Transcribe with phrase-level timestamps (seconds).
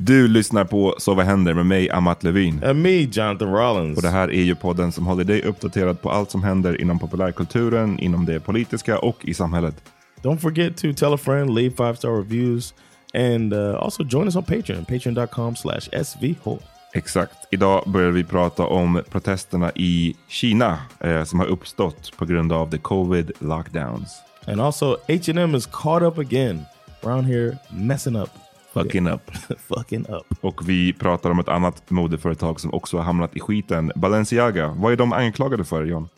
[0.00, 2.64] Du lyssnar på Så vad händer med mig, Amat Levin.
[2.64, 3.96] And me, Jonathan Rollins.
[3.96, 6.98] Och det här är ju podden som håller dig uppdaterad på allt som händer inom
[6.98, 9.74] populärkulturen, inom det politiska och i samhället.
[10.22, 12.74] Don't forget to tell a friend, leave five star reviews,
[13.14, 16.58] and uh, also join us on Patreon, patreon.com slash svh.
[16.94, 17.36] Exakt.
[17.50, 22.70] Idag börjar vi prata om protesterna i Kina eh, som har uppstått på grund av
[22.70, 24.20] the covid lockdowns.
[24.46, 26.64] And also, H&M is caught up again
[27.02, 28.30] around here messing up.
[28.72, 29.30] Fucking up.
[29.58, 30.26] Fucking up.
[30.40, 33.92] Och vi pratar om ett annat modeföretag som också har hamnat i skiten.
[33.96, 34.68] Balenciaga.
[34.68, 36.08] Vad är de anklagade för, John?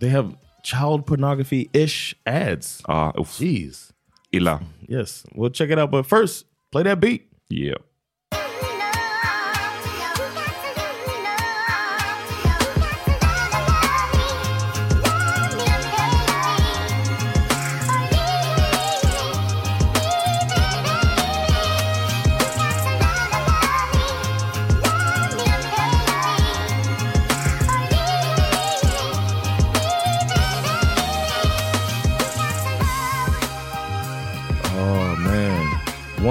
[0.00, 0.30] They have
[0.62, 2.80] child pornography-ish ads.
[2.84, 3.40] Ah, uff.
[3.40, 3.90] Jeez.
[4.30, 4.60] Illa.
[4.88, 5.26] Yes.
[5.30, 5.90] We'll check it out.
[5.90, 7.20] But first, play that beat.
[7.50, 7.78] Yeah.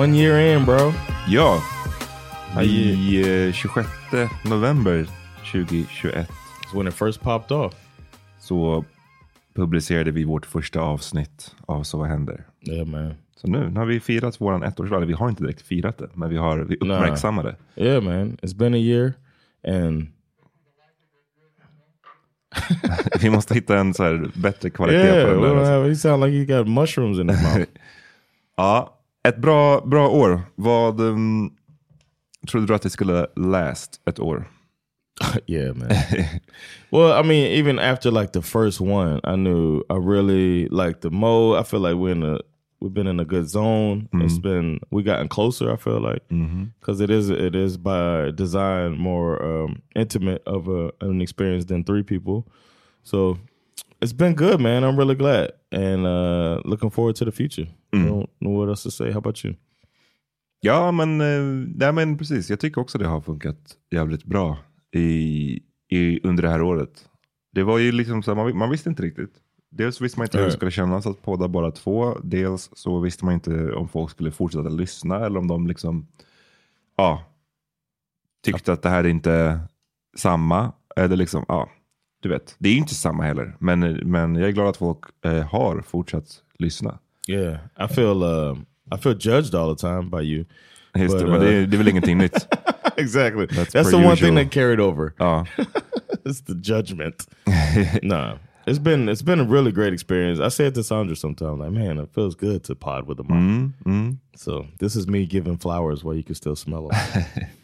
[0.01, 0.93] One year in, bro.
[1.27, 1.61] Ja.
[2.55, 3.87] You- I eh, 26
[4.45, 5.07] november
[5.51, 6.27] 2021
[6.63, 7.73] It's when it first popped off.
[8.39, 8.85] så
[9.55, 12.45] publicerade vi vårt första avsnitt av Så vad händer?
[12.61, 13.13] Yeah, man.
[13.35, 14.95] Så nu, nu har vi firat våran ettårsdag.
[14.97, 17.55] Eller Vi har inte direkt firat det, men vi har vi uppmärksammade.
[17.75, 18.37] Yeah, man.
[18.41, 19.13] It's been a year.
[19.67, 20.07] And
[23.21, 25.71] Vi måste hitta en så här bättre kvalitet yeah, på den we där.
[25.71, 27.65] have, he sound like he got mushrooms in his mouth.
[28.57, 30.41] Ja, ett bra, bra år.
[30.55, 31.53] Vad um,
[32.47, 34.47] trodde du att det skulle last ett år?
[35.47, 35.89] yeah, man.
[36.91, 41.09] well, I mean, even after like the first one, I knew I really liked the
[41.09, 41.59] mode.
[41.59, 42.39] I feel like we're in a
[42.79, 44.09] we've been in a good zone.
[44.13, 45.71] It's been we gotten closer.
[45.71, 46.23] I feel like
[46.79, 51.83] because it is it is by design more um, intimate of a, an experience than
[51.83, 52.47] three people.
[53.03, 53.37] So
[54.01, 54.83] it's been good, man.
[54.83, 57.67] I'm really glad and uh, looking forward to the future.
[57.93, 59.11] I don't know what else to say.
[59.11, 59.55] How about you?
[60.63, 62.49] Ja, men, eh, nej, men precis.
[62.49, 63.57] Jag tycker också det har funkat
[63.91, 64.57] jävligt bra
[64.91, 65.59] i,
[65.89, 67.09] i, under det här året.
[67.51, 69.33] Det var ju liksom så här, man, man visste inte riktigt.
[69.69, 72.17] Dels visste man inte hur det skulle kännas att podda bara två.
[72.23, 76.07] Dels så visste man inte om folk skulle fortsätta lyssna eller om de liksom
[76.95, 77.23] ja,
[78.43, 79.59] tyckte att det här är inte
[80.17, 80.71] samma.
[80.95, 81.69] Eller liksom, ja,
[82.21, 82.55] du vet.
[82.59, 83.55] Det är inte samma heller.
[83.59, 86.25] Men, men jag är glad att folk eh, har fortsatt
[86.59, 86.97] lyssna.
[87.27, 88.57] Yeah, I feel uh,
[88.95, 90.45] I feel judged all the time by you.
[90.95, 92.47] Just det, But, det, uh, är- det är väl ingenting nytt.
[92.97, 93.45] exactly.
[93.45, 94.17] That's That's, the one usual.
[94.17, 95.13] thing that carried over.
[95.17, 95.45] Ja.
[96.25, 97.27] it's the judgment.
[98.03, 98.33] nah,
[98.65, 100.39] it's been it's been a really great experience.
[100.39, 103.23] I say it to Sandra sometimes, like, man, it feels good to pod with a
[103.23, 103.73] mom.
[103.85, 104.17] Mm, mm.
[104.35, 106.99] So this is me giving flowers while you can still smell them.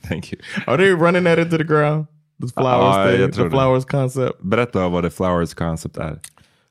[0.03, 0.37] Thank you.
[0.67, 2.07] Are they running that into the ground?
[2.39, 3.55] The flowers Ja, thing, jag tror the det.
[3.55, 4.41] flowers concept.
[4.41, 6.19] Berätta vad The Flowers concept är.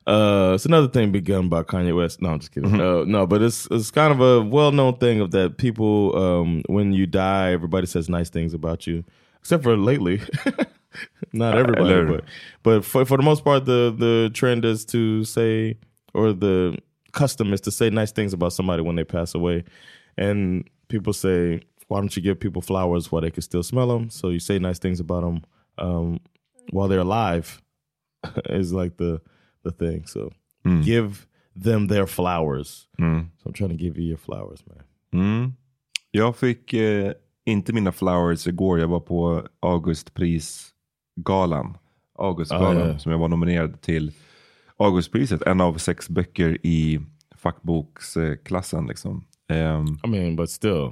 [0.08, 2.20] Uh, it's another thing begun by Kanye West.
[2.22, 2.70] No, I'm just kidding.
[2.70, 2.80] Mm-hmm.
[3.00, 6.62] Uh, no, but it's it's kind of a well known thing of that people um,
[6.68, 9.02] when you die, everybody says nice things about you,
[9.40, 10.20] except for lately.
[11.32, 12.24] Not everybody, but
[12.62, 15.76] but for for the most part, the the trend is to say
[16.14, 16.78] or the
[17.10, 19.64] custom is to say nice things about somebody when they pass away,
[20.16, 24.08] and people say, "Why don't you give people flowers while they can still smell them?"
[24.08, 25.42] So you say nice things about them
[25.78, 26.18] um,
[26.72, 27.60] while they're alive
[28.44, 29.20] is like the
[29.64, 30.06] the thing.
[30.06, 30.30] So
[30.84, 31.26] give
[31.62, 32.88] them their flowers.
[32.98, 33.26] Mm.
[33.38, 34.82] So I'm trying to give you your flowers, man.
[35.12, 35.52] Mm.
[36.10, 37.12] Jag fick eh,
[37.44, 38.80] inte mina flowers igår.
[38.80, 41.76] Jag var på Augustprisgalan.
[42.18, 42.98] Augustgalan Ah, ja.
[42.98, 44.12] som jag var nominerad till.
[44.76, 47.00] Augustpriset, en av sex böcker i
[47.36, 48.86] fackboksklassen.
[48.86, 49.24] Liksom.
[49.48, 50.90] Ehm, I mean, but still,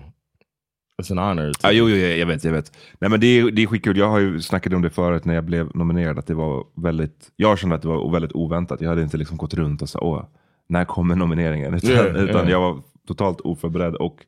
[1.02, 1.52] it's an honor.
[1.52, 2.72] To Ja, jo, jo, jag vet, jag vet.
[2.98, 3.96] Nej, men det, är, det är skitkul.
[3.96, 6.18] Jag har ju snackat om det förut när jag blev nominerad.
[6.18, 8.80] Att det var väldigt, jag kände att det var väldigt oväntat.
[8.80, 10.24] Jag hade inte liksom gått runt och sagt, åh,
[10.68, 11.74] när kommer nomineringen?
[11.84, 12.50] Utan, Ja, utan ja.
[12.50, 13.94] jag var totalt oförberedd.
[13.94, 14.26] Och,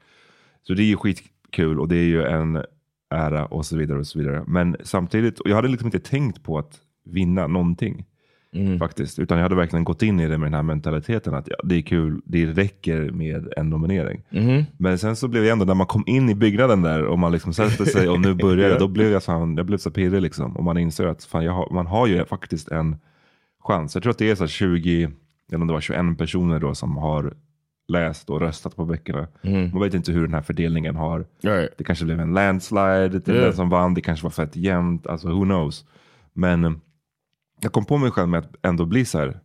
[0.63, 2.63] så det är ju skitkul och det är ju en
[3.11, 3.99] ära och så vidare.
[3.99, 4.45] och så vidare.
[4.47, 8.05] Men samtidigt, och jag hade liksom inte tänkt på att vinna någonting.
[8.57, 8.79] Mm.
[8.79, 9.19] Faktiskt.
[9.19, 11.75] Utan jag hade verkligen gått in i det med den här mentaliteten att ja, det
[11.75, 14.23] är kul, det räcker med en nominering.
[14.31, 14.65] Mm-hmm.
[14.77, 17.33] Men sen så blev jag ändå, när man kom in i byggnaden där och man
[17.33, 20.23] liksom sätter sig och nu börjar det, då blev jag, fan, jag blev så pirrig
[20.23, 20.57] liksom.
[20.57, 22.97] Och man inser att fan, har, man har ju faktiskt en
[23.61, 23.95] chans.
[23.95, 25.11] Jag tror att det är så här 20,
[25.53, 27.35] eller om det var 21 personer då som har
[27.89, 29.29] läst och röstat på böckerna.
[29.73, 31.27] Man vet inte hur den här fördelningen har.
[31.43, 31.71] Right.
[31.79, 33.41] Det kanske blev en landslide till Ja.
[33.41, 33.95] den som vann.
[33.95, 35.07] Det kanske var fett jämnt.
[35.07, 35.85] Alltså who knows.
[36.33, 36.81] Men
[37.67, 39.41] jag kom på mig själv med att ändå bli så här.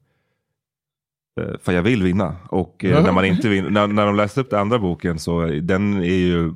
[1.42, 2.36] eh, För jag vill vinna.
[2.50, 5.46] Och eh, när man inte vinner, när, när de läste upp den andra boken så
[5.46, 6.54] den är ju,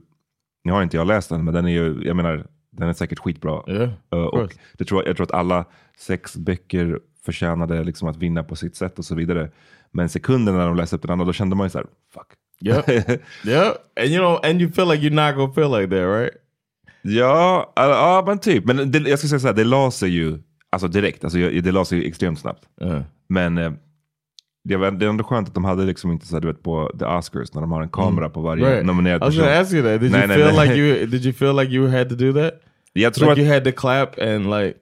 [0.64, 3.20] nu har inte jag läst den, men den är ju, jag menar, den är säkert
[3.20, 3.64] skitbra.
[3.68, 3.90] Yeah.
[4.10, 5.66] Och det tror, jag- tror att alla
[5.98, 9.52] sex böcker förtjänade liksom att vinna på sitt sätt och så vidare.
[9.92, 12.28] Men sekunden när de läste upp den andra, då kände man ju så här, fuck.
[12.62, 12.90] Yep.
[13.46, 13.76] yep.
[14.00, 16.32] And you know, and you feel like you're not gonna feel like that, right?
[17.02, 18.66] Ja, ja men typ.
[18.66, 20.40] Men det, jag ska säga så här, det la sig ju
[20.76, 21.24] alltså direkt.
[21.24, 22.64] Alltså, jag- det la sig extremt snabbt.
[22.84, 23.72] Uh, Men eh,
[24.64, 26.92] det, var, det är ändå skönt att de hade liksom inte så du vet på
[27.00, 28.86] The Oscars när de har en kamera på varje right.
[28.86, 29.46] nominerad I was person.
[29.46, 30.02] gonna ask you that.
[30.02, 30.68] Did Nej, you nej, feel nej.
[30.68, 32.54] like you did you feel like you had to do that?
[32.94, 34.74] Jag tror like att, you had to clap and like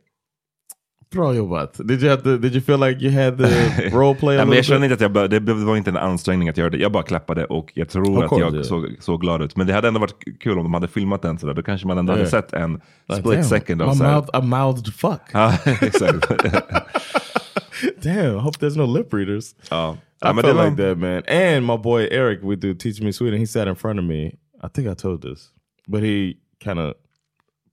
[1.16, 1.88] your butt.
[1.88, 2.38] Did you have to?
[2.38, 3.44] Did you feel like you had to
[3.98, 5.98] role play a Nej, men jag kände inte att jag, bör- det var inte en
[5.98, 6.78] ansträngning att göra det.
[6.78, 8.64] Jag bara klappade och jag tror Of att jag yeah.
[8.64, 9.56] såg, såg glad ut.
[9.56, 11.54] Men det hade ändå varit kul om de hade filmat den sådär.
[11.54, 12.32] Då kanske man ändå hade Yeah.
[12.32, 15.22] sett en Like, split damn, second av så här- mouth, I mouthed fuck.
[15.34, 16.30] Ja, exakt.
[18.04, 19.56] Damn, I hope there's no lip readers.
[19.72, 19.94] ja.
[19.94, 21.24] I Ja, det var, like that, man.
[21.28, 23.40] And my boy Eric, we do Teach Me Sweden.
[23.40, 24.26] He sat in front of me.
[24.64, 25.50] I think I told this,
[25.88, 26.94] but he kind of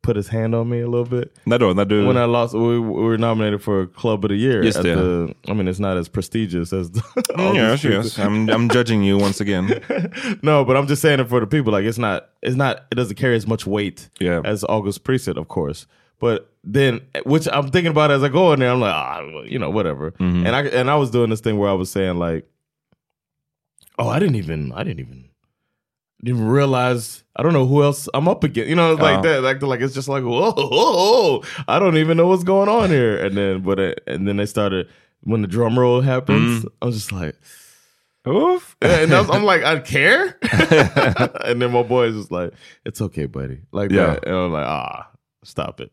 [0.03, 1.73] put his hand on me a little bit då?
[1.75, 2.07] När du...
[2.07, 2.55] when I lost.
[2.55, 4.63] We, we were nominated for Club of the Year.
[4.63, 4.73] Det.
[4.83, 6.91] the, I mean, it's not as prestigious as.
[6.91, 7.01] The,
[7.41, 8.19] Mm, yes, yes.
[8.19, 9.81] I'm, I'm judging you once again.
[10.43, 11.73] no, but I'm just saying it for the people.
[11.73, 14.43] Like it's not, it's not, it doesn't carry as much weight Yeah.
[14.45, 15.87] as August Preset, of course.
[16.19, 19.59] But then, which I'm thinking about as I go in there, I'm like, ah, you
[19.59, 20.11] know, whatever.
[20.13, 20.47] Mm-hmm.
[20.47, 22.45] And I and I was doing this thing where I was saying like,
[23.99, 25.30] oh, I didn't even, I didn't even,
[26.25, 27.25] didn't realize.
[27.37, 28.69] I don't know who else I'm up against.
[28.69, 29.23] You know, like Uh.
[29.23, 29.43] that.
[29.43, 32.91] Like, like it's just like, whoa, whoa, whoa, I don't even know what's going on
[32.91, 33.17] here.
[33.27, 34.87] And then, but it, and then they started
[35.23, 36.67] when the drum roll happens.
[36.83, 37.35] I was just like.
[38.29, 38.77] Oof.
[38.83, 40.37] And was, I'm like, I care.
[41.45, 42.53] and then my boy is just like,
[42.85, 43.61] it's okay, buddy.
[43.73, 44.07] Like Yeah.
[44.15, 44.27] that.
[44.27, 45.09] And I'm like, ah,
[45.43, 45.91] stop it.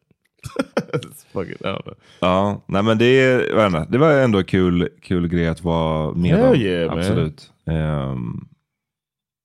[0.93, 1.95] it's fucking, I don't know.
[2.21, 6.35] Ja, nej men det, inte, det var ändå en kul, kul grej att vara med
[6.49, 6.55] om.
[6.55, 6.99] yeah, man.
[6.99, 7.51] Absolut.
[7.67, 8.47] Ehm,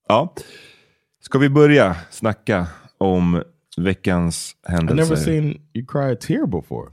[0.09, 0.35] Ja.
[1.23, 2.67] Ska vi börja snacka
[2.99, 3.43] om
[3.77, 5.17] veckans I've never händelser?
[5.17, 6.91] seen you cry a tear before.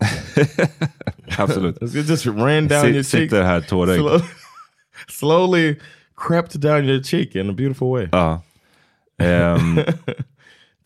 [1.38, 1.82] Absolut.
[1.96, 3.06] It just ran down Sit- your cheek.
[3.06, 4.00] sitter här tårögd.
[4.00, 4.22] Slow-
[5.08, 5.80] slowly
[6.16, 8.10] crept down your cheek in a beautiful way.
[8.12, 8.42] Ja.
[9.20, 9.80] Ehm,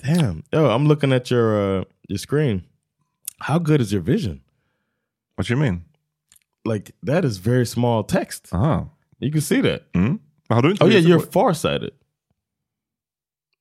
[0.04, 0.44] Damn.
[0.52, 2.62] Yo, I'm looking at your uh, your screen.
[3.40, 4.42] How good is your vision?
[5.36, 5.82] what you mean?
[6.66, 8.50] Like that is very small text.
[8.52, 8.86] Aha.
[9.20, 9.82] You can see that.
[9.94, 10.20] Mm.
[10.50, 11.92] Har du inte Oh yeah, you're farsighted.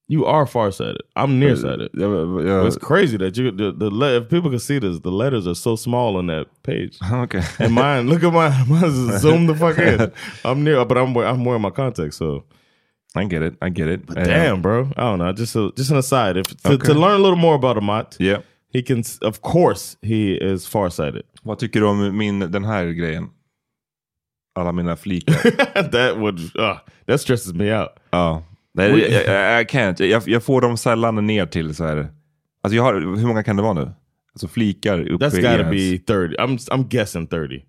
[0.09, 1.03] You are farsighted.
[1.17, 1.91] I'm nearsighted.
[1.95, 5.11] Jag- jag- It's crazy that you the, the le- if people can see this, the
[5.11, 6.99] letters are so small on that page.
[7.13, 7.43] Okay.
[7.59, 8.53] And mine, look at mine.
[8.69, 10.13] Mine is zoomed the fuck in.
[10.45, 12.17] I'm near, but I'm I'm wearing my contacts.
[12.17, 12.45] So
[13.15, 13.55] I get it.
[13.63, 14.07] I get it.
[14.17, 14.89] Ehm, damn, bro.
[14.97, 15.33] I don't know.
[15.33, 16.37] Just a, just an aside.
[16.37, 16.87] If to, Okay.
[16.93, 18.39] to learn a little more about Amat, Yeah.
[18.75, 19.03] he can.
[19.23, 21.23] Of course, he is farsighted.
[21.45, 23.31] Vad tycker du om min, den här grejen?
[24.55, 25.35] Alla mina flikar.
[25.91, 27.91] that would uh, that stresses me out.
[28.11, 28.43] ja.
[28.75, 30.03] Nej, jag, jag, jag can't.
[30.03, 32.09] Jag, jag får dem sällan ner till så här.
[32.63, 33.93] Alltså jag har, hur många kan det vara nu?
[34.33, 36.37] Alltså flikar uppe That's i got to ens- be thirty.
[36.37, 37.61] I'm I'm guessing thirty.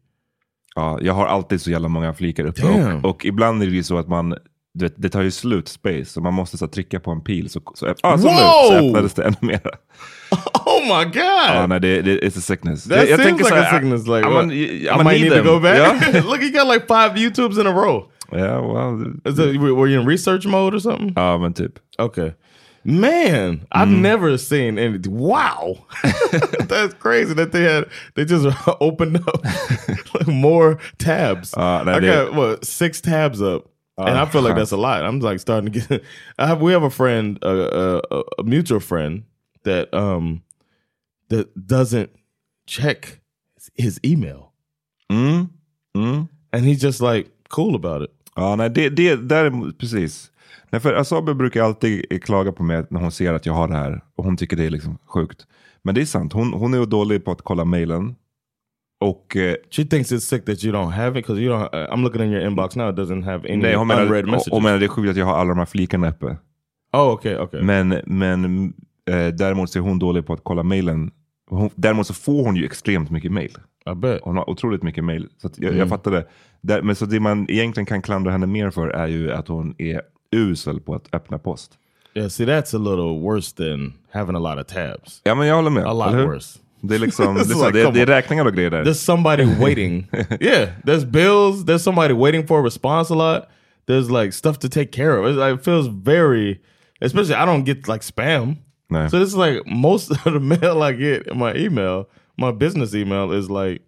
[0.75, 2.63] Ja, jag har alltid så jävla många flikar uppe.
[3.03, 4.36] Och, och ibland är det ju så att man,
[4.74, 6.06] du vet, det tar ju slut space.
[6.06, 7.50] Så man måste så här, trycka på en pil.
[7.50, 9.62] Så, så, öpp- ah, så, nu, så öppnades det ännu mer.
[10.65, 11.15] Oh my god!
[11.56, 12.84] Ja, nej, det, det it's a sickness.
[12.84, 14.08] That jag, jag seems like så a här, sickness.
[14.08, 14.48] Like, ja, what?
[14.48, 15.46] men, I might need need to them.
[15.46, 15.77] go back.
[15.77, 18.06] Ja, Look, you got like five YouTubes in a row.
[18.32, 21.13] ja well, Is that, were you in research mode or something?
[21.15, 21.80] ja men typ.
[22.00, 22.32] Okay.
[22.86, 24.98] Man, I've never seen any.
[25.08, 25.77] Wow,
[26.68, 27.86] that's crazy that they had.
[28.15, 28.46] They just
[28.82, 29.46] opened up
[30.13, 31.53] like more tabs.
[31.58, 33.63] Uh, I got what six tabs up,
[33.97, 35.03] and I feel like that's a lot.
[35.03, 36.01] I'm like starting to get.
[36.39, 36.62] I have.
[36.62, 39.23] We have a friend, a, a, a mutual friend
[39.65, 40.41] that um
[41.29, 42.09] that doesn't
[42.67, 43.19] check
[43.75, 44.51] his email,
[45.12, 45.47] Mm.
[45.97, 46.27] Mm.
[46.51, 48.09] and he's just like cool about it.
[48.35, 50.31] Ja, nej, det, det däremot, precis.
[50.69, 53.75] Nej, för Asabe brukar alltid klaga på mig när hon ser att jag har det
[53.75, 54.01] här.
[54.15, 55.47] Och hon tycker det är liksom sjukt.
[55.83, 58.15] Men det är sant, hon, hon är dålig på att kolla mailen.
[59.03, 61.74] Och eh, She thinks it's sick that you don't have it because you don't.
[61.75, 62.89] Uh, I'm looking in your inbox now.
[62.89, 64.51] It doesn't have any nej, hon unread menar, messages.
[64.53, 66.38] hon menar det är sjukt att jag har alla de här flikarna uppe.
[66.93, 67.62] oh, okay, okay.
[67.62, 68.65] Men, men
[69.10, 71.12] eh, däremot så är hon dålig på att kolla mailen.
[71.50, 73.57] Hon, däremot så får hon ju extremt mycket mail.
[73.91, 74.19] I bet.
[74.24, 75.27] Hon har otroligt mycket mail.
[75.41, 75.79] Så jag, Mm.
[75.79, 76.25] jag fattar det.
[76.62, 79.75] Där, men så det man egentligen kan klandra henne mer för är ju att hon
[79.77, 81.72] är usel på att öppna post.
[82.15, 85.22] Yeah, see, that's a little worse than having a lot of tabs.
[85.24, 85.86] Ja men jag håller med.
[85.86, 86.60] A lot worse.
[86.83, 88.83] Det är liksom, det like, det, det är räkningar och grejer där.
[88.83, 90.07] There's somebody waiting.
[90.41, 91.65] yeah, there's bills.
[91.65, 93.49] There's somebody waiting for a response a lot.
[93.87, 95.25] There's like stuff to take care of.
[95.25, 96.59] It's like, it feels very,
[97.01, 98.57] especially I don't get like spam.
[99.09, 102.05] So this is like most of the mail I get in my email,
[102.37, 103.81] my business email is like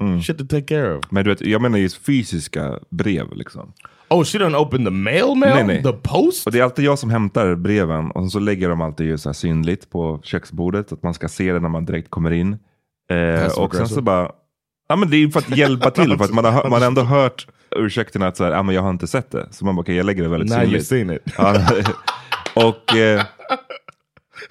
[0.00, 0.22] mm.
[0.22, 1.12] shit to take care of.
[1.12, 3.72] Men du vet, jag menar just fysiska brev liksom.
[4.10, 5.54] Oh, she done open the mail mail?
[5.54, 5.82] Nej, nej.
[5.82, 6.46] The post?
[6.46, 9.28] Och det är alltid jag som hämtar breven och så lägger de alltid ju så
[9.28, 10.88] här synligt på köksbordet.
[10.88, 12.58] Så att man ska se det när man direkt kommer in.
[13.10, 14.30] Eh, och sen så bara,
[14.88, 16.16] ja men det är för att hjälpa till.
[16.18, 17.46] för att man har, man har ändå hört
[17.76, 19.48] ursäkten att så här, ja men jag har inte sett det.
[19.50, 20.86] Så man bara, okej jag lägger det väldigt Now synligt.
[20.86, 21.22] seen it.
[22.54, 23.22] Och eh,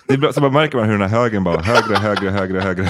[0.08, 2.86] det bra, så bara märker man hur den här högen bara högre, högre, högre, högre.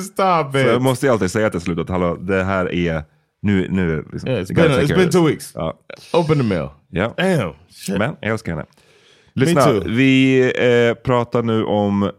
[0.00, 0.66] Stop Så it.
[0.66, 3.04] jag måste ju alltid säga till slut att hallå, det här är,
[3.42, 5.52] nu, nu liksom, Yeah, it's gotta been, it's been two weeks.
[5.54, 5.78] Ja.
[6.12, 6.68] Open the mail.
[6.90, 7.14] Ja.
[7.16, 7.52] Damn.
[7.68, 7.98] Shit.
[7.98, 8.66] Men jag älskar henne.
[9.34, 10.40] Lyssna, vi
[10.88, 12.10] eh, pratar nu om...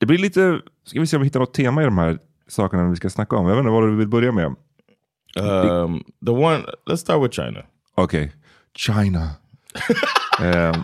[0.00, 0.60] Det blir lite...
[0.84, 2.18] Ska vi se om vi hittar något tema i de här
[2.48, 3.46] sakerna vi ska snacka om.
[3.46, 4.46] Jag vet inte vad du vill börja med.
[5.36, 7.62] Um, the one, let's start with China.
[7.94, 8.32] Okej.
[8.74, 9.30] China.
[10.40, 10.82] Ehm,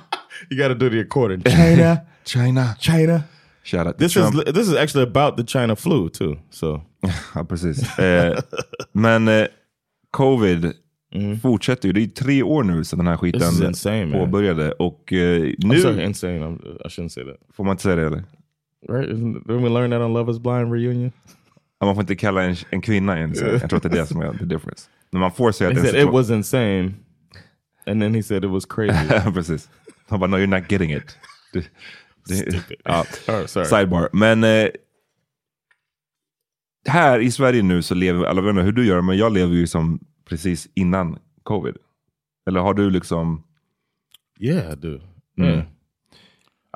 [0.51, 1.43] You got to do the according.
[1.43, 2.77] China, China.
[2.79, 3.23] China.
[3.63, 4.35] Shout out This Trump.
[4.35, 6.37] is this is actually about the China flu too.
[6.51, 6.83] So
[7.35, 7.99] Ja, precis.
[7.99, 8.39] Eh,
[8.93, 9.47] men eh,
[10.11, 10.73] covid
[11.43, 11.93] fortsätter ju.
[11.93, 13.19] Det är tre år nu sedan den här Mm.
[13.33, 14.19] Skiten insane, man.
[14.21, 14.73] påbörjade.
[14.73, 15.81] Och eh, nu...
[15.81, 16.39] sorry, insane.
[16.39, 17.37] I'm, I shouldn't say that.
[17.57, 18.25] Får man inte säga det eller?
[18.89, 19.11] Right?
[19.11, 21.13] Didn't we learn that on Love Is Blind reunion?
[21.81, 23.51] Ja, Man får inte kalla en, en kvinna insane.
[23.51, 24.89] Jag tror att det är det som är the difference.
[25.11, 26.93] Men man får säga He att en said it was insane,
[27.87, 29.09] and then he said it was crazy.
[29.35, 29.69] Precis.
[30.09, 31.19] Han bara, no you're not getting it.
[31.53, 31.65] Det,
[32.29, 32.77] det, Stupid.
[32.85, 33.05] ja.
[33.29, 33.67] Oh, sorry.
[33.67, 34.09] Sidebar.
[34.13, 34.69] Men eh,
[36.87, 39.55] här i Sverige nu så lever, alla vet inte hur du gör, men jag lever
[39.55, 41.77] ju som precis innan covid.
[42.47, 43.43] Eller har du liksom,
[44.41, 45.01] Yeah, I do.
[45.39, 45.51] Mm.
[45.51, 45.65] Yeah.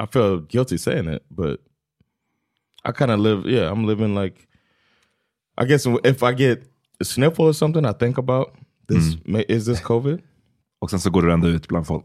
[0.04, 1.60] I feel guilty saying it, but
[2.88, 3.50] I kind of live.
[3.50, 4.36] Yeah, I'm living like.
[5.62, 6.58] I guess if I get
[7.00, 8.48] a sniffle or something, I think about
[8.88, 9.16] this.
[9.24, 10.20] ma- Is this COVID?
[10.78, 12.04] och sen så går du ändå ut bland folk.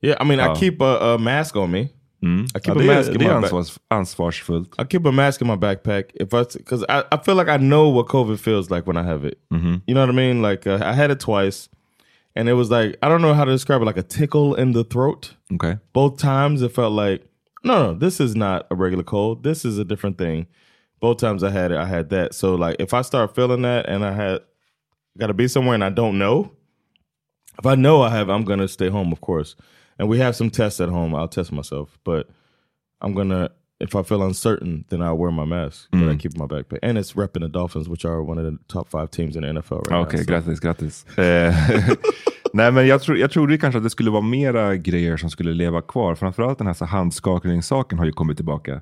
[0.00, 0.56] Yeah, I mean, Oh.
[0.56, 1.88] I keep a, a mask on me.
[2.22, 4.74] I keep Ja, a mask in my är ansvars, ansvarsfullt.
[4.78, 7.56] I keep a mask in my backpack if I because I, I feel like I
[7.56, 9.38] know what COVID feels like when I have it.
[9.50, 10.42] You know what I mean?
[10.42, 11.68] Like uh, I had it twice,
[12.36, 14.72] and it was like I don't know how to describe it, like a tickle in
[14.72, 15.34] the throat.
[15.52, 15.78] Okay.
[15.92, 17.26] Both times it felt like
[17.64, 19.42] no, no, this is not a regular cold.
[19.42, 20.46] This is a different thing.
[21.00, 22.34] Both times I had it, I had that.
[22.34, 24.42] So like if I start feeling that and I had
[25.18, 26.52] got to be somewhere and I don't know,
[27.58, 29.56] if I know I have, I'm gonna stay home, of course.
[30.02, 31.14] And we have some tests at home.
[31.14, 32.26] I'll test myself, but
[33.00, 33.48] I'm gonna.
[33.80, 36.78] If I feel uncertain, then I'll wear my mask, but I keep my backpack.
[36.82, 39.48] And it's repping the Dolphins, which are one of the top five teams in the
[39.48, 40.02] NFL right now.
[40.06, 41.18] Okej, so- grattis, grattis.
[41.18, 41.54] Eh,
[42.52, 45.52] Nej, men jag, tro, jag trodde kanske att det skulle vara mera grejer som skulle
[45.54, 46.14] leva kvar.
[46.14, 48.80] Framförallt den här så handskakningssaken har ju kommit tillbaka.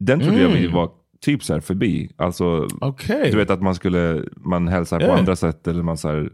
[0.00, 0.90] Den trodde jag vi var
[1.20, 2.10] typ så här förbi.
[2.16, 3.30] Alltså, Okej.
[3.30, 5.18] du vet att man skulle, man hälsar på Yeah.
[5.18, 6.30] andra sätt eller man så här,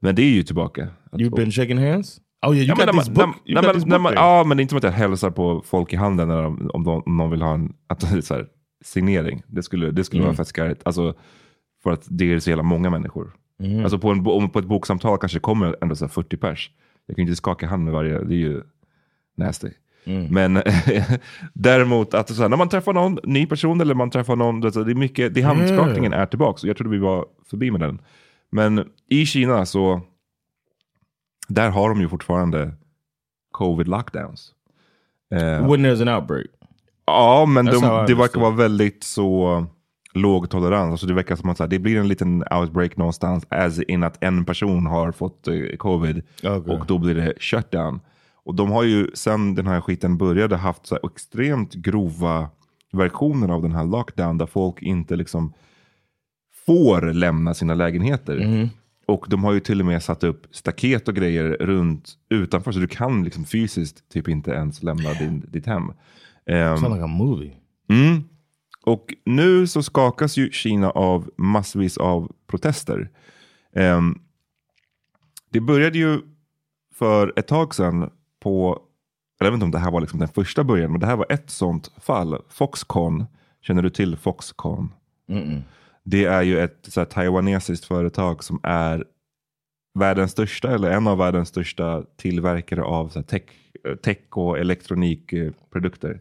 [0.00, 0.88] Men det är ju tillbaka.
[1.12, 2.20] You've been shaking hands?
[2.46, 3.36] Oh yeah, you Ja, men got man- book.
[3.44, 6.70] Ja, men det är inte som att jag hälsar på folk i handen när de,
[6.74, 8.46] om, de, om någon vill ha en att, så här,
[8.84, 9.42] signering.
[9.46, 10.26] Det skulle, det skulle Mm.
[10.28, 10.82] vara fett skarrigt.
[10.84, 11.14] Alltså,
[11.82, 13.32] för att det är så jävla många människor.
[13.60, 13.80] Mm.
[13.82, 16.70] Alltså på, en, om på ett boksamtal kanske det kommer ändå så här 40 pers.
[17.06, 18.62] Jag kan ju inte skaka hand med varje, det är ju
[19.36, 19.68] nasty.
[20.06, 20.26] Mm.
[20.34, 20.62] Men
[21.52, 24.76] däremot att så här, när man träffar någon ny person eller man träffar någon, det
[24.76, 26.66] är mycket, det handskakningen är tillbaka.
[26.66, 27.98] Jag trodde vi var förbi med den.
[28.50, 30.00] Men i Kina så,
[31.48, 32.72] där har de ju fortfarande
[33.50, 34.52] covid lockdowns.
[35.34, 36.46] Eh, When there's an outbreak.
[37.06, 39.66] ja, men That's de, det verkar vara väldigt så
[40.14, 40.90] låg tolerans.
[40.90, 44.24] Alltså det verkar som att här, det blir en liten outbreak någonstans, as in att
[44.24, 46.74] en person har fått eh, covid Okay.
[46.76, 48.00] och då blir det shutdown.
[48.44, 52.48] Och de har ju sen den här skiten började haft så här extremt grova
[52.92, 55.52] versioner av den här lockdown där folk inte liksom
[56.66, 58.68] får lämna sina lägenheter.
[59.06, 62.78] Och de har ju till och med satt upp staket och grejer runt utanför så
[62.78, 65.92] du kan liksom fysiskt typ inte ens lämna din, ditt hem.
[66.48, 67.52] Sound like a movie.
[67.88, 68.24] Mm.
[68.86, 73.10] Och nu så skakas ju Kina av massvis av protester.
[73.76, 74.20] Ehm,
[75.50, 76.20] det började ju
[76.94, 78.82] för ett tag sedan på,
[79.38, 81.26] jag vet inte om det här var liksom den första början, men det här var
[81.28, 82.38] ett sånt fall.
[82.48, 83.24] Foxconn,
[83.62, 84.92] känner du till Foxconn?
[86.04, 89.04] Det är ju ett så här, taiwanesiskt företag som är
[89.98, 93.42] världens största, eller en av världens största tillverkare av så här, tech,
[94.02, 96.20] tech och elektronikprodukter.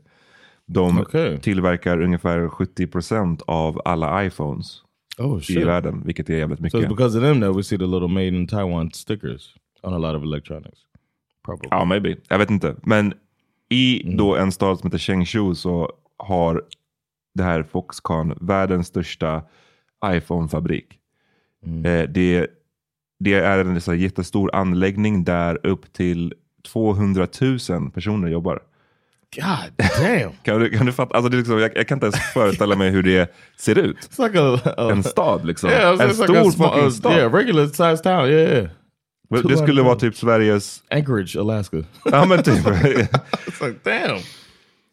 [0.65, 1.39] De Okej.
[1.39, 4.81] tillverkar ungefär 70% av alla iPhones
[5.17, 5.65] Oh i shit.
[5.67, 6.79] världen, vilket är jävligt So mycket.
[6.79, 9.97] it's because of them that we see the little made in Taiwan stickers on a
[9.97, 10.79] lot of electronics.
[11.45, 11.67] Probably.
[11.71, 12.17] Ja, maybe.
[12.29, 12.75] Jag vet inte.
[12.83, 13.13] Men
[13.69, 14.17] i Mm.
[14.17, 16.63] då en stad som heter Chengdu så har
[17.35, 19.43] det här Foxconn världens största
[20.05, 20.99] iPhone-fabrik.
[21.65, 21.85] Mm.
[21.85, 22.47] Eh, det,
[23.19, 26.33] det är en så jättestor anläggning där upp till
[26.71, 27.27] 200
[27.69, 28.59] 000 personer jobbar.
[29.35, 30.31] God damn.
[30.43, 31.15] Kan du, kan du fatta?
[31.15, 34.09] Alltså det är liksom, jag, jag kan inte ens föreställa mig hur det ser ut.
[34.19, 35.69] A, a En stad liksom.
[35.69, 37.17] yeah, it's en stor like fucking uh, stad.
[37.17, 38.29] yeah, regular sized town.
[38.29, 39.47] Yeah, yeah.
[39.47, 40.83] det skulle vara typ Sveriges...
[40.89, 41.77] Anchorage, Alaska.
[42.05, 42.65] Ja men typ.
[43.61, 44.19] like damn.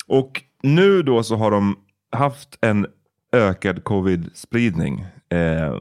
[0.06, 1.76] Och nu då så har de
[2.12, 2.86] haft en
[3.32, 5.04] ökad covid-spridning.
[5.28, 5.76] Eh,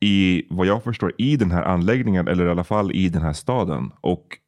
[0.00, 3.32] I vad jag förstår i den här anläggningen eller i alla fall i den här
[3.32, 3.92] staden.
[4.00, 4.38] Och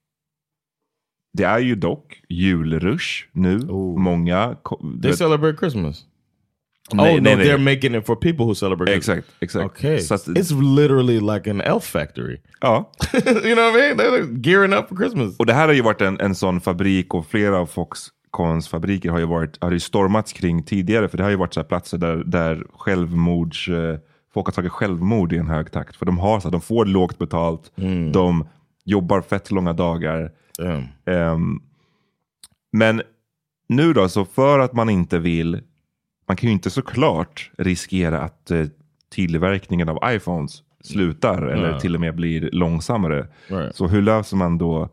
[1.32, 3.58] det är ju dock julrush nu.
[3.58, 3.98] Oh.
[3.98, 4.56] Många...
[5.02, 6.04] They vet- celebrate Christmas.
[6.92, 7.48] Nej, oh nej, no, nej.
[7.48, 8.92] they're making it for people who celebrate.
[8.92, 9.18] Christmas.
[9.18, 9.64] Exakt, exakt.
[9.64, 12.40] Okay, att, it's literally like an elf factory.
[12.60, 12.90] ja.
[13.12, 13.96] you know what I mean?
[13.96, 15.36] They're gearing up for Christmas.
[15.38, 18.12] Och det här har ju varit en, en sån fabrik och flera av Foxcons
[18.70, 21.08] fabriker har ju, varit, har ju stormats kring tidigare.
[21.08, 23.98] För det har ju varit så här platser där, där självmords, eh,
[24.34, 25.96] folk har tagit självmord i en hög takt.
[25.96, 27.72] För de, har så här, de får lågt betalt,
[28.12, 28.46] de
[28.84, 30.32] jobbar fett långa dagar.
[31.04, 31.60] Ehm,
[32.72, 33.02] men
[33.68, 35.60] nu då, så för att man inte vill,
[36.28, 38.66] man kan ju inte såklart riskera att eh,
[39.10, 41.80] tillverkningen av iPhones slutar eller Nej.
[41.80, 43.26] till och med blir långsammare.
[43.48, 43.76] Right.
[43.76, 44.88] Så hur löser man då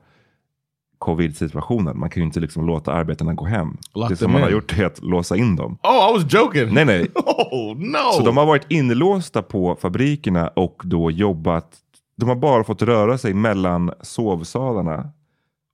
[1.05, 1.99] covid-situationen?
[1.99, 3.77] Man kan ju inte liksom låta arbetarna gå hem.
[3.93, 4.53] Lock det som man har in.
[4.53, 5.77] gjort är att låsa in dem.
[5.83, 6.73] Oh, I was joking.
[6.73, 7.07] Nej, nej.
[7.51, 8.11] Oh no.
[8.13, 11.77] Så de har varit inlåsta på fabrikerna och då jobbat.
[12.17, 15.09] De har bara fått röra sig mellan sovsalarna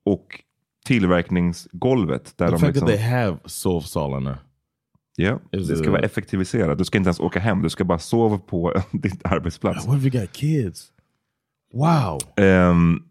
[0.06, 0.26] och
[0.86, 2.34] tillverkningsgolvet.
[2.38, 4.38] Där the de fact liksom, that they have sovsalarna.
[5.16, 6.78] ja, Is det ska vara effektiviserat.
[6.78, 7.62] Du ska inte ens åka hem.
[7.62, 9.88] Du ska bara sova på din arbetsplats.
[9.88, 10.88] What if you got kids?
[11.74, 12.20] Wow.
[12.46, 13.04] Ehm,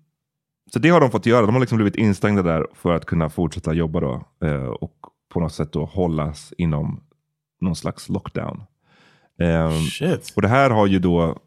[0.73, 1.47] så det har de fått göra.
[1.47, 4.25] De har liksom blivit instängda där för att kunna fortsätta jobba då.
[4.45, 4.95] eh, och
[5.33, 7.01] på något sätt då hållas inom
[7.61, 8.63] någon slags lockdown.
[9.41, 10.33] Ehm, Shit.
[10.37, 11.39] och det här har ju då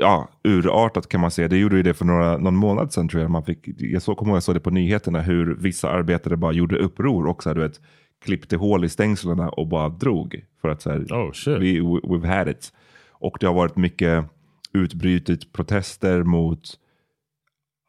[0.00, 1.48] ja, urartat kan man säga.
[1.48, 3.30] Det gjorde ju det för några, någon månad sedan tror jag.
[3.30, 6.52] Man fick, jag så, kommer ihåg jag såg det på nyheterna hur vissa arbetare bara
[6.52, 7.80] gjorde uppror och så här, du vet,
[8.24, 10.44] klippte hål i stängslen och bara drog.
[10.60, 11.56] För att så här, Oh shit.
[11.58, 12.72] we, we- we've had it.
[13.10, 14.24] Och det har varit mycket
[14.72, 16.60] utbrutit protester mot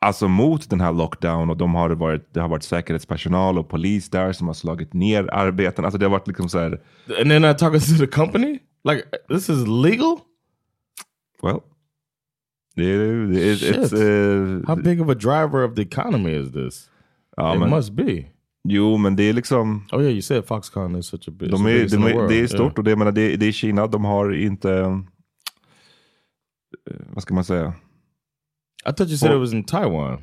[0.06, 4.10] Alltså mot den här lockdown och de har varit, det har varit säkerhetspersonal och polis
[4.10, 5.86] där som har slagit ner arbeten.
[5.86, 6.82] Alltså det har varit liksom så här.
[7.22, 8.60] And they're not talking to the company?
[8.84, 10.18] Like this is legal?
[11.44, 11.62] Well,
[12.76, 13.78] it, it, Shit.
[13.78, 16.90] it's, uh, How big of a driver of the economy is this?
[17.38, 18.26] ja, it men, must be.
[18.64, 19.88] Jo, men det är liksom.
[19.92, 21.52] Oh yeah, you said Foxconn is such a big.
[21.52, 23.88] De är, de är, det är stort och det, menar, det, det är Kina.
[23.88, 25.00] De har inte, eh,
[27.10, 27.74] vad ska man säga?
[28.86, 30.18] I thought you said it was in Taiwan.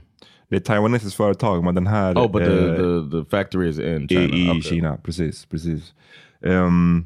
[0.50, 3.78] Det är taiwanesiskt företag, men den här Oh, but the, eh, the, the factory is
[3.78, 4.36] in i, China.
[4.36, 4.60] i Okay.
[4.62, 4.96] Kina.
[4.96, 5.94] Precis, precis.
[6.44, 7.04] Ehm,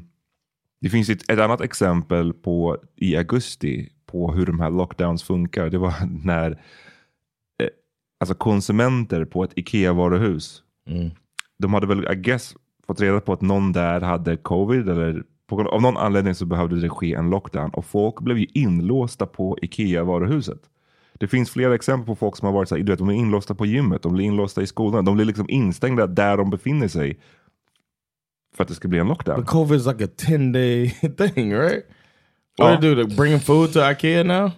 [0.81, 5.69] det finns ett, ett annat exempel på i augusti på hur de här lockdowns funkar.
[5.69, 5.93] Det var
[6.25, 7.67] när eh,
[8.19, 11.11] alltså konsumenter på ett Ikea-varuhus, Mm.
[11.59, 12.55] de hade väl, I guess,
[12.87, 16.79] fått reda på att någon där hade covid eller på, av någon anledning så behövde
[16.81, 20.59] det ske en lockdown och folk blev ju inlåsta på Ikea-varuhuset.
[21.19, 23.13] Det finns flera exempel på folk som har varit så här, du vet, de är
[23.13, 26.87] inlåsta på gymmet, de blir inlåsta i skolan, de blir liksom instängda där de befinner
[26.87, 27.19] sig
[28.55, 29.39] för att det ska bli en lockdown.
[29.39, 31.83] But COVID is like a 10 day thing, right?
[32.57, 32.81] What Oh.
[32.81, 33.07] do they do?
[33.07, 34.51] They bringing food to IKEA now?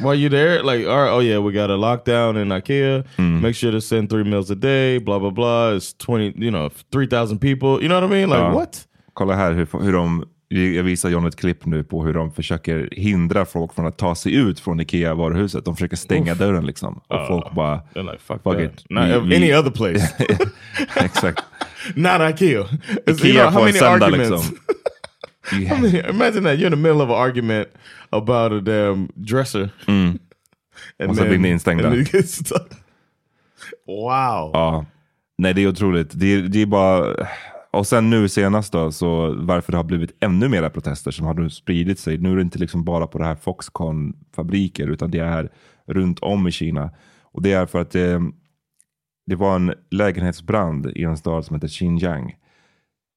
[0.00, 0.62] While you there?
[0.62, 3.04] Like, all right, oh yeah, we got a lockdown in IKEA.
[3.16, 3.40] Mm.
[3.40, 5.70] Make sure to send three meals a day, blah, blah, blah.
[5.76, 7.82] It's 20, you know, 3,000 people.
[7.82, 8.28] You know what I mean?
[8.28, 8.52] Like, Ja.
[8.54, 8.86] what?
[9.14, 10.24] Kolla här hur, hur de,
[10.60, 14.14] jag visar John ett klipp nu på hur de försöker hindra folk från att ta
[14.14, 15.64] sig ut från Ikea-varuhuset.
[15.64, 17.00] De försöker stänga dörren liksom.
[17.08, 18.84] Och folk bara, like, fuck, fuck it.
[18.90, 20.14] Not vi- any other place.
[21.04, 21.44] Exakt.
[21.94, 22.62] Not IKEA.
[23.06, 24.38] It's, you Ikea know, på en söndag liksom.
[25.68, 27.68] How many- imagine that you're in the middle of an argument
[28.10, 29.68] about a damn dresser.
[29.86, 30.18] And
[30.98, 31.10] Mm.
[31.10, 31.88] Och så blir ni instängda.
[31.88, 32.06] and.
[33.86, 34.50] Wow.
[34.52, 34.84] Ja,
[35.38, 36.10] nej det är otroligt.
[36.12, 37.14] Det, är- det är bara...
[37.74, 41.48] Och sen nu senast då, så varför det har blivit ännu mera protester som har
[41.48, 42.18] spridit sig.
[42.18, 45.52] Nu är det inte liksom bara på det här Foxconn-fabriker, utan det är
[45.86, 46.90] runt om i Kina.
[47.22, 48.20] Och det är för att det,
[49.26, 52.36] det var en lägenhetsbrand i en stad som heter Xinjiang.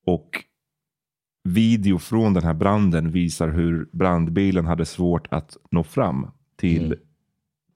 [0.06, 0.44] Och
[1.44, 6.96] video från den här branden visar hur brandbilen hade svårt att nå fram till,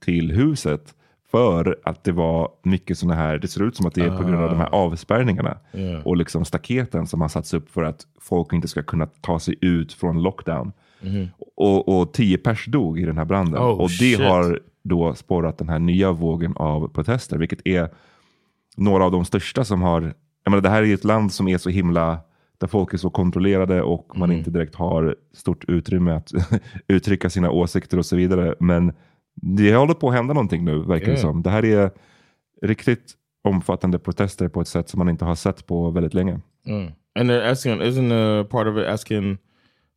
[0.05, 0.95] till huset.
[1.31, 4.23] För att det var mycket sådana här, det ser ut som att det är på
[4.23, 5.57] grund av de här avspärrningarna.
[5.73, 6.07] Yeah.
[6.07, 9.55] Och liksom staketen som har satts upp för att folk inte ska kunna ta sig
[9.61, 10.71] ut från lockdown.
[11.55, 13.61] Och, och tio pers dog i den här branden.
[13.61, 14.19] Oh, och det shit.
[14.19, 17.37] har då spårat den här nya vågen av protester.
[17.37, 17.89] Vilket är
[18.77, 20.01] några av de största som har...
[20.43, 22.19] Jag menar, det här är ett land som är så himla...
[22.57, 26.31] Där folk är så kontrollerade och man inte direkt har stort utrymme att
[26.87, 28.55] uttrycka sina åsikter och så vidare.
[28.59, 28.93] Men
[29.35, 31.21] det håller på att hända någonting nu, verkar det Yeah.
[31.21, 31.41] som.
[31.41, 31.91] Det här är
[32.61, 33.13] riktigt
[33.43, 36.39] omfattande protester på ett sätt som man inte har sett på väldigt länge.
[36.65, 36.91] Mm.
[37.19, 39.37] And they're asking, isn't a part of it asking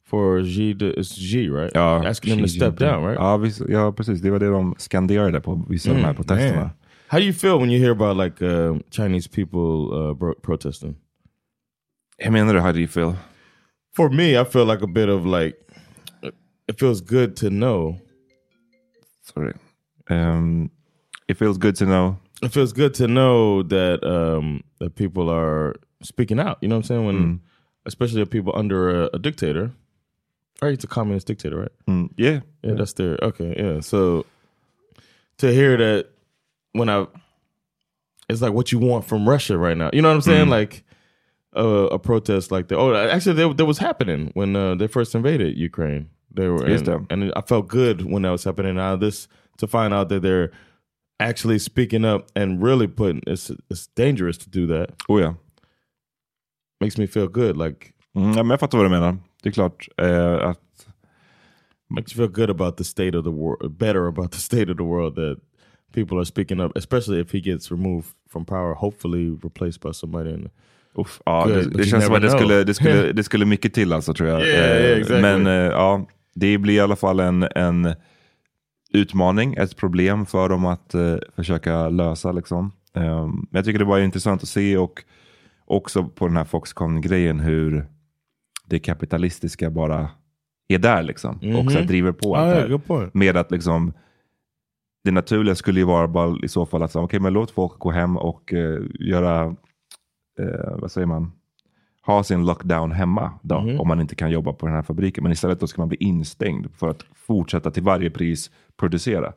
[0.07, 1.71] for Xi to, it's Xi, right?
[1.75, 2.87] Ja, asking him to step Jinping.
[2.89, 3.19] down, right?
[3.21, 4.21] Ja, vis- ja, precis.
[4.21, 6.61] Det var det de skanderade på vissa av de här protesterna.
[6.61, 6.71] Man.
[7.09, 10.97] How do you feel when you hear about like uh, Chinese people uh, protesting?
[12.19, 13.15] Jag menar how do you feel?
[13.97, 15.57] For me, I feel like a bit of like,
[16.71, 17.97] it feels good to know.
[19.25, 19.55] Sorry.
[20.09, 20.71] Um,
[21.29, 22.19] it feels good to know.
[22.43, 26.59] It feels good to know that um, that people are speaking out.
[26.61, 27.05] You know what I'm saying?
[27.07, 27.41] When, Mm.
[27.87, 29.73] especially the people under a, a dictator.
[30.63, 31.73] Right, it's a communist dictator, right?
[31.89, 32.41] Mm, yeah.
[32.63, 33.55] Yeah, that's their okay.
[33.59, 34.25] Yeah, so
[35.39, 36.07] to hear that
[36.73, 37.07] when I,
[38.29, 39.91] it's like what you want from Russia right now.
[39.93, 40.49] You know what I'm saying?
[40.49, 40.85] Like
[41.57, 42.77] uh, a protest like that.
[42.79, 46.09] Oh, actually, that, that was happening when uh, they first invaded Ukraine.
[46.35, 47.07] They were, and, damn.
[47.11, 48.75] and I felt good when that was happening.
[48.75, 50.51] Now this to find out that they're
[51.21, 54.91] actually speaking up and really putting it's it's dangerous to do that.
[55.09, 55.35] Oh ja.
[56.81, 57.57] Makes me feel good.
[57.57, 59.17] Like Mm, ja men jag fattar vad du menar.
[59.43, 60.87] Det är klart eh, att
[61.91, 64.77] makes you feel good about the state of the world, better about the state of
[64.77, 65.39] the world that
[65.93, 70.31] people are speaking up, especially if he gets removed from power, hopefully replaced by somebody.
[70.31, 70.51] In,
[70.97, 73.75] Uff, ja, Good, det, det känns som att det skulle, det, skulle, det skulle mycket
[73.75, 74.41] till alltså tror jag.
[74.47, 75.23] Yeah, yeah, Eh, exactly.
[75.23, 77.95] Men eh, ja, det blir i alla fall en, en
[78.91, 82.33] utmaning, ett problem för dem att eh, försöka lösa.
[82.33, 82.73] Liksom.
[82.97, 85.05] Eh, jag tycker det var intressant att se och
[85.65, 87.87] också på den här Foxconn-grejen hur
[88.67, 90.11] det kapitalistiska bara
[90.69, 91.37] är där liksom.
[91.37, 93.11] Och så här driver på allt oh, det här.
[93.13, 93.93] Med att liksom
[95.05, 97.79] det naturliga skulle ju vara bara i så fall att säga, okej, men låt folk
[97.79, 99.45] gå hem och eh, göra,
[100.39, 101.33] eh, vad säger man,
[102.07, 103.81] ha sin lockdown hemma då, Mhm.
[103.81, 105.23] om man inte kan jobba på den här fabriken.
[105.25, 109.33] Men istället då ska man bli instängd för att fortsätta till varje pris producera.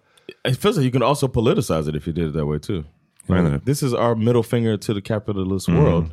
[0.49, 2.83] It feels like you can also politicize it if you did it that way too.
[3.27, 3.59] Menar du?
[3.59, 6.05] This is our middle finger to the capitalist world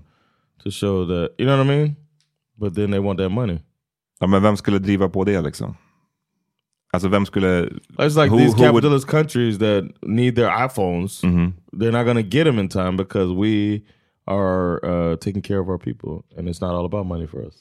[0.64, 1.96] to show that you know what I mean.
[2.56, 3.58] But then they want that money.
[4.20, 5.74] Ja, men vem skulle driva på det liksom?
[6.92, 7.62] Alltså vem skulle...
[7.98, 11.20] It's like who- these who would- capitalist countries that need their iPhones.
[11.72, 13.80] They're not to get them in time because we
[14.26, 14.78] are
[15.12, 17.54] uh, taking care of our people, and it's not all about money for us.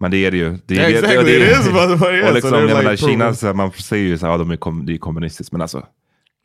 [0.00, 0.58] Men det är det ju.
[0.66, 3.34] Det är, Yeah, det- exactly, det, about the money, yeah, Och liksom, so like Kina,
[3.34, 5.86] så man säger ju så här, de är, kom, det är kommunistiskt, men alltså,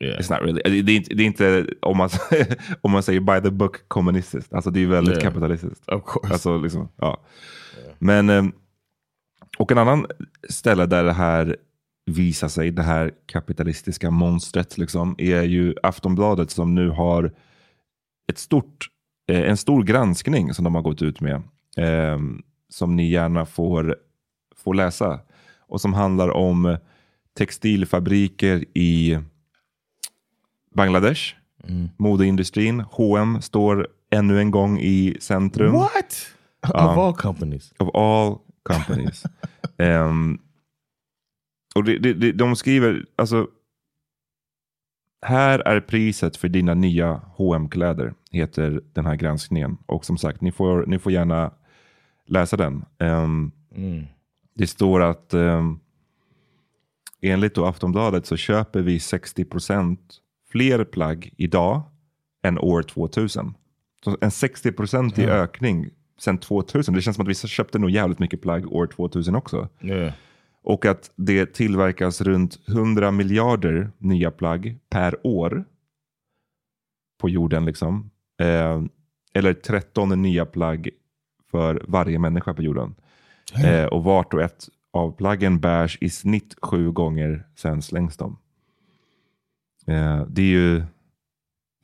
[0.04, 0.20] Yeah.
[0.20, 0.62] it's not really.
[0.64, 2.08] Det, det, är inte, det är inte, om man,
[2.80, 4.52] om man säger by the book, kommunistiskt.
[4.52, 5.22] Alltså det är väldigt Yeah.
[5.32, 5.88] kapitalistiskt.
[5.88, 6.32] Of course.
[6.32, 7.20] Alltså, liksom, ja.
[7.98, 8.42] Men, eh,
[9.58, 10.06] och en annan
[10.48, 11.56] ställe där det här
[12.06, 17.32] visar sig, det här kapitalistiska monstret, liksom, är ju Aftonbladet som nu har
[18.32, 18.88] ett stort,
[19.28, 21.42] eh, en stor granskning som de har gått ut med.
[21.76, 22.18] Eh,
[22.68, 23.96] som ni gärna får,
[24.56, 25.20] får läsa.
[25.68, 26.76] Och som handlar om
[27.38, 29.18] textilfabriker i
[30.74, 31.34] Bangladesh.
[31.96, 32.80] Modeindustrin.
[32.80, 35.72] H&M står ännu en gång i centrum.
[35.72, 36.26] What?
[36.68, 37.72] of all companies.
[37.78, 39.22] Of all companies.
[39.78, 40.38] Ehm,
[41.74, 43.46] och det, det, de skriver, alltså.
[45.22, 49.78] Här är priset för dina nya hm kläder heter den här granskningen.
[49.86, 51.50] Och som sagt, ni får, ni får gärna
[52.26, 52.84] läsa den.
[52.98, 53.52] Ehm,
[54.54, 55.80] Det står att um,
[57.20, 59.98] enligt då Aftonbladet så köper vi 60%
[60.50, 61.82] fler plagg idag
[62.42, 63.54] än år 2000.
[64.04, 66.94] Så en 60% i ökning sedan 2000.
[66.94, 69.68] Det känns som att vi köpte nog jävligt mycket plagg år 2000 också.
[69.82, 70.12] Yeah.
[70.62, 75.64] Och att det tillverkas runt 100 miljarder nya plagg per år
[77.20, 77.64] på jorden.
[77.64, 78.10] liksom.
[78.40, 78.82] Eh,
[79.34, 80.90] eller 13 nya plagg
[81.50, 82.94] för varje människa på jorden.
[83.64, 88.38] Eh, och vart och ett av plaggen bärs i snitt sju gånger, sen slängs de.
[89.86, 90.82] Eh, det är ju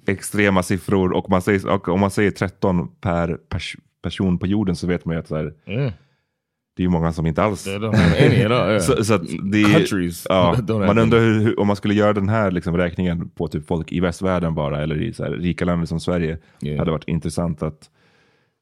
[0.06, 4.76] extrema siffror och, man säger, och om man säger 13 per pers person på jorden
[4.76, 5.92] så vet man ju att så här, Yeah.
[6.78, 7.62] Det är ju många som inte alls
[8.80, 12.76] så, så det Countries ja, man undrar hur, om man skulle göra den här liksom
[12.76, 16.38] räkningen på typ folk i västvärlden bara, eller i här, rika länder som Sverige.
[16.62, 16.78] Yeah.
[16.78, 17.90] hade varit intressant att,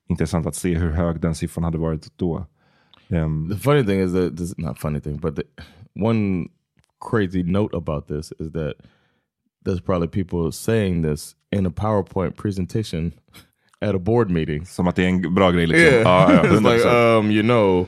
[0.09, 2.47] intressant att se hur hög den siffran hade varit då.
[3.09, 5.43] Ehm, The funny thing is that this not funny thing, but the,
[6.01, 6.49] one
[7.11, 8.75] crazy note about this is that
[9.67, 13.13] there's probably people saying this in a PowerPoint presentation
[13.81, 14.67] at a board meeting.
[14.67, 15.67] som att det är en bra grej.
[15.67, 15.85] Liksom.
[15.87, 17.19] Yeah, Ja, ja, it's like 100%.
[17.19, 17.87] um, you know,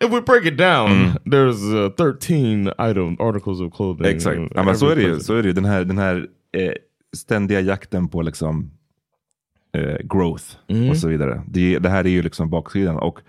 [0.00, 4.06] if we break it down, there's uh, 13 item articles of clothing.
[4.06, 4.40] Exakt.
[4.54, 5.20] Ja, men så är det ju.
[5.20, 5.52] Så är det ju.
[5.52, 6.72] Den här, den här eh,
[7.16, 8.70] ständiga jakten på liksom,
[9.72, 10.44] eh, growth
[10.90, 11.42] och så vidare.
[11.48, 12.96] Det, det här är ju liksom baksidan.
[12.96, 13.20] Och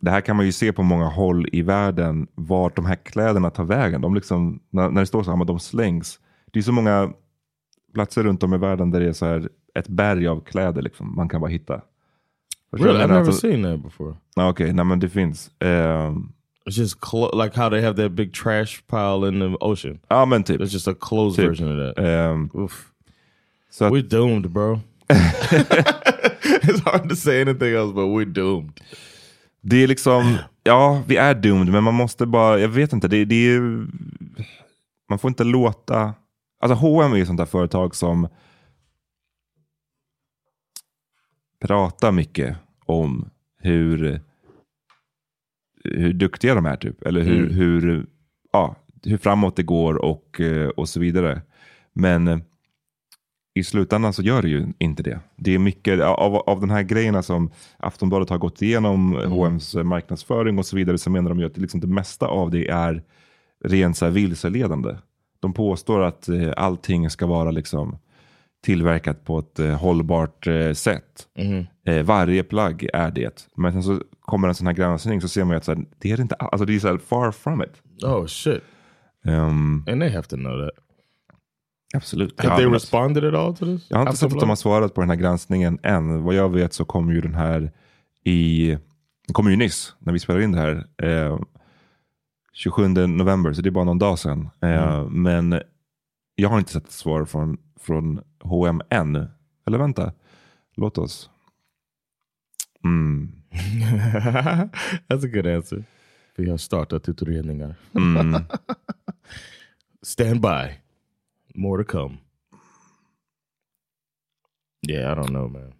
[0.00, 3.50] det här kan man ju se på många håll i världen, vart de här kläderna
[3.50, 4.00] tar vägen.
[4.00, 6.18] De liksom, när, när det står så här, de slängs.
[6.52, 7.12] Det är så många
[7.94, 11.14] platser runt om i världen där det är så här ett berg av kläder liksom,
[11.16, 11.80] man kan bara hitta.
[12.72, 14.14] Really, I've never seen that before.
[14.36, 15.50] Okej, nej men det finns.
[15.60, 16.32] Ehm,
[16.66, 16.96] It's just
[17.34, 19.98] like how they have that big trash pile in the ocean.
[20.08, 20.60] ja men typ.
[20.60, 21.48] It's just a closed Typ.
[21.48, 22.04] version of that.
[22.04, 22.86] Ehm, Oof.
[23.80, 24.80] att, We're doomed, bro.
[25.08, 28.80] it's hard to say anything else, but we're doomed.
[29.60, 33.24] Det är liksom, ja vi är doomed men man måste bara, jag vet inte, det,
[33.24, 33.86] det är
[35.08, 36.14] man får inte låta,
[36.60, 38.28] alltså H&M är ju sånt där företag som
[41.62, 44.20] pratar mycket om hur,
[45.84, 47.54] hur duktiga de är typ, eller hur, Mm.
[47.54, 48.06] hur,
[48.52, 51.42] ja, hur framåt det går och, eh, och så vidare.
[51.92, 52.38] Men eh,
[53.54, 55.20] i slutändan så gör det ju inte det.
[55.36, 60.58] Det är mycket av, av den här grejerna som Aftonbladet har gått igenom, H&M's marknadsföring
[60.58, 63.02] och så vidare, så menar de ju att liksom det mesta av det är
[63.64, 64.96] rent vilseledande.
[65.40, 67.98] De påstår att eh, allting ska vara liksom
[68.62, 71.28] tillverkat på ett eh, hållbart eh, sätt.
[71.86, 73.48] Eh, varje plagg är det.
[73.56, 75.84] Men sen så kommer en sån här granskning så ser man ju att så här,
[75.98, 78.02] det är det inte all- alltså det är så här far from it.
[78.04, 78.62] Oh shit!
[79.24, 80.70] Ehm, And they have to know that.
[81.94, 82.40] absolut.
[82.44, 83.86] Have they responded at all to this?
[83.90, 86.22] Jag har inte sett att de har svarat på den här granskningen än.
[86.22, 87.72] Vad jag vet så kom ju den här
[88.24, 88.68] i,
[89.26, 90.86] den kom ju nyss när vi spelade in det här.
[91.02, 91.38] Eh,
[92.52, 94.50] 27 november, så det är bara någon dag sedan.
[94.62, 95.60] Eh, Men
[96.34, 99.28] jag har inte sett ett svar från, från H&M än.
[99.66, 100.12] Eller vänta,
[100.74, 101.30] låt oss.
[102.84, 103.32] Mm.
[105.08, 105.84] That's a good answer.
[106.36, 107.74] Vi har startat utredningar.
[107.94, 108.34] Mm.
[110.02, 110.80] Stand by.
[111.54, 112.16] More to come.
[114.88, 115.72] Yeah, I don't know man.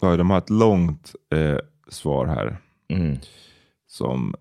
[0.00, 2.56] Ja, de har ett långt eh, svar här.
[2.88, 3.16] Mm.
[3.86, 4.34] som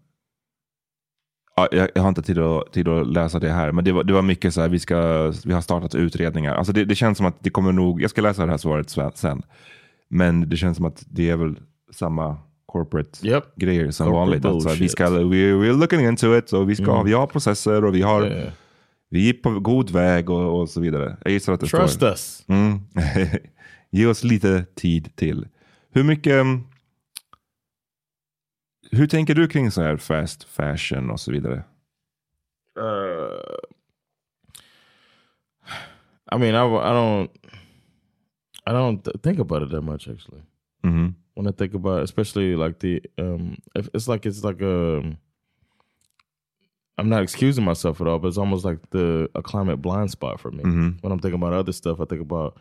[1.72, 4.04] ja, jag, jag har inte tid att, tid att läsa det här, men det var,
[4.04, 6.56] det var mycket så här, vi, ska, vi har startat utredningar.
[6.56, 8.90] Alltså det, det känns som att det kommer nog, jag ska läsa det här svaret
[9.18, 9.42] sen-
[10.10, 11.56] men det känns som att det är väl
[11.94, 13.44] samma corporate Yep.
[13.56, 14.46] grejer som Corporate vanligt.
[14.46, 15.20] Alltså, vi ska, we,
[15.54, 18.52] we're looking into it och vi, ska, vi har processer och vi, har, Yeah.
[19.10, 21.18] vi är på god väg och, och så vidare.
[21.24, 22.08] Jag gissar att det Trust står.
[22.08, 22.44] us.
[22.48, 22.80] Mm.
[23.92, 25.48] Ge oss lite tid till.
[25.94, 26.46] Hur mycket...
[28.92, 31.64] mm, Hur tänker du kring så här fast fashion och så vidare?
[32.80, 33.40] Uh,
[36.32, 37.30] I mean, I, I don't,
[38.66, 40.42] I don't th- think about it that much actually.
[40.84, 41.16] Mhm.
[41.36, 45.02] When I think about, especially like the, um, it's like it's like a,
[46.98, 50.40] I'm not excusing myself at all, but it's almost like the a climate blind spot
[50.40, 50.64] for me.
[50.64, 51.02] Mhm.
[51.02, 52.58] When I'm thinking about other stuff, I think about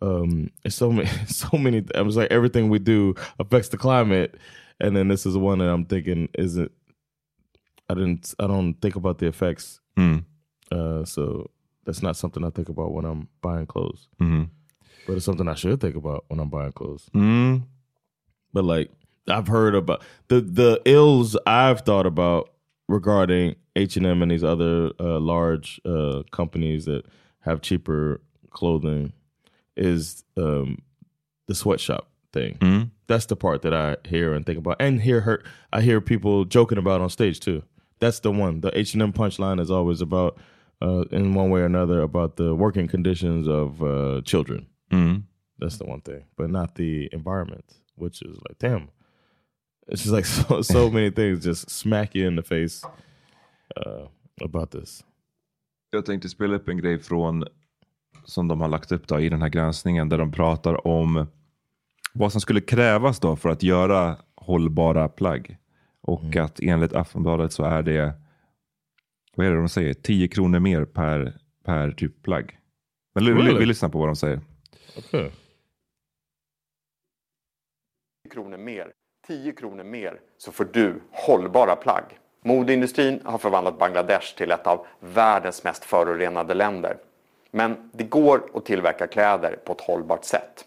[0.00, 1.82] um, it's so many, so many.
[1.94, 4.36] I was like everything we do affects the climate,
[4.80, 6.70] and then this is one that I'm thinking isn't.
[7.88, 8.34] I didn't.
[8.38, 10.24] I don't think about the effects Mm.
[10.70, 11.50] uh, so
[11.84, 14.08] that's not something I think about when I'm buying clothes.
[14.20, 14.48] Mhm.
[15.06, 17.10] But it's something I should think about when I'm buying clothes.
[17.14, 17.64] Mm.
[18.52, 18.90] But like
[19.28, 22.50] I've heard about the the ills I've thought about
[22.88, 27.04] regarding H and M and these other uh, large uh, companies that
[27.40, 29.12] have cheaper clothing
[29.76, 30.78] is um,
[31.48, 32.58] the sweatshop thing.
[32.60, 32.90] Mm.
[33.06, 35.42] That's the part that I hear and think about, and hear her.
[35.72, 37.62] I hear people joking about on stage too.
[38.00, 38.60] That's the one.
[38.60, 40.38] The H and M punchline is always about,
[40.80, 44.66] uh, in one way or another, about the working conditions of uh, children.
[44.90, 45.22] Mm.
[45.58, 47.64] That's the one thing, but not the environment,
[47.94, 48.88] which is like, damn.
[49.88, 52.84] It's just like so, so many things just smack you in the face
[53.76, 54.06] uh,
[54.40, 55.04] about this.
[55.90, 57.44] Jag tänkte spela upp en grej från
[58.24, 61.26] som de har lagt upp då, i den här granskningen där de pratar om
[62.12, 65.56] vad som skulle krävas då för att göra hållbara plagg.
[66.00, 68.12] Och att enligt Aftonbladet så är det,
[69.34, 72.58] vad är det de säger, 10 kronor mer per, per typ plagg.
[73.14, 73.58] Men vi, vi, Really?
[73.58, 74.40] vi lyssnar på vad de säger.
[74.96, 75.30] Okay.
[78.30, 78.92] kronor mer,
[79.26, 82.04] 10 kronor mer, så får du hållbara plagg.
[82.44, 86.96] Modeindustrin har förvandlat Bangladesh till ett av världens mest förorenade länder.
[87.50, 90.64] Men det går att tillverka kläder på ett hållbart sätt.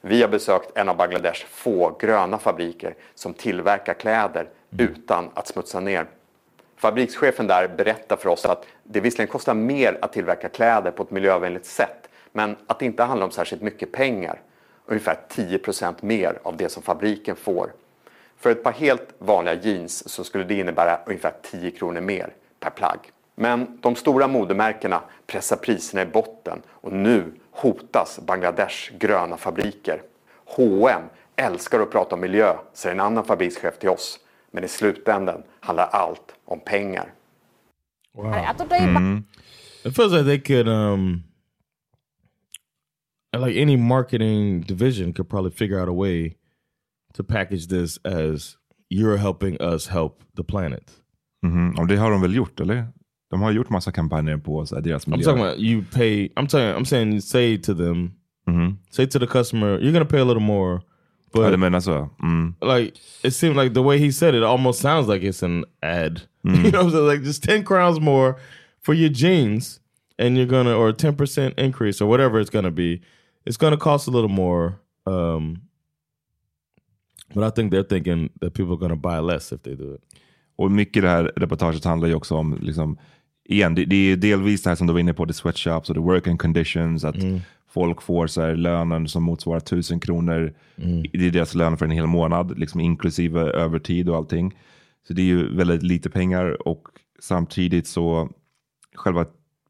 [0.00, 5.80] Vi har besökt en av Bangladesh få gröna fabriker som tillverkar kläder utan att smutsa
[5.80, 6.06] ner.
[6.76, 11.10] Fabrikschefen där berättar för oss att det visserligen kostar mer att tillverka kläder på ett
[11.10, 14.40] miljövänligt sätt, men att det inte handlar om särskilt mycket pengar.
[14.86, 17.72] Ungefär 10% mer av det som fabriken får.
[18.36, 22.70] För ett par helt vanliga jeans så skulle det innebära ungefär 10 kronor mer per
[22.70, 22.98] plagg.
[23.40, 30.02] Men de stora modemärkena pressar priserna i botten och nu hotas Bangladesh gröna fabriker.
[30.44, 31.02] H&M
[31.36, 34.18] älskar att prata om miljö, säger en annan fabrikschef till oss.
[34.50, 37.12] Men i slutändan handlar allt om pengar.
[39.84, 41.22] It feels like they could, um,
[43.46, 46.34] like any marketing division could probably figure out a way
[47.14, 48.56] to package this as
[48.94, 50.90] you're helping us help the planet.
[51.42, 51.74] Mhm.
[51.78, 52.86] Och det har de väl gjort, eller?
[53.30, 55.24] De har gjort massa kampanjer på så här, deras I'm miljö.
[55.24, 56.28] talking about you pay.
[56.28, 56.74] I'm telling.
[56.74, 58.10] I'm saying say to them,
[58.46, 58.76] Mhm.
[58.90, 60.80] say to the customer, you're gonna pay a little more,
[61.32, 62.08] but Ja, du menar så?
[62.22, 62.54] Mm.
[62.76, 62.92] like
[63.24, 66.20] it seemed like the way he said it almost sounds like it's an ad.
[66.44, 66.54] Mm.
[66.64, 67.06] you know, what I'm saying?
[67.06, 68.34] like just ten crowns more
[68.82, 69.80] for your jeans,
[70.18, 73.00] and you're gonna or ten percent increase or whatever it's gonna be.
[73.46, 74.72] It's gonna cost a little more.
[75.06, 75.56] Um,
[77.34, 80.00] but I think they're thinking that people are gonna buy less if they do it.
[80.56, 82.96] Och mycket det här reportaget handlar ju också om, liksom,
[83.50, 85.96] igen, det, det är delvis det här som du var inne på, the sweatshops och
[85.96, 87.16] the working conditions, att
[87.68, 90.52] folk får så här, lönen som motsvarar tusen kronor.
[91.12, 94.54] Det är deras lön för en hel månad, liksom, inklusive övertid och allting.
[95.06, 96.82] Så det är ju väldigt lite pengar och
[97.20, 98.30] samtidigt så
[98.94, 99.26] själva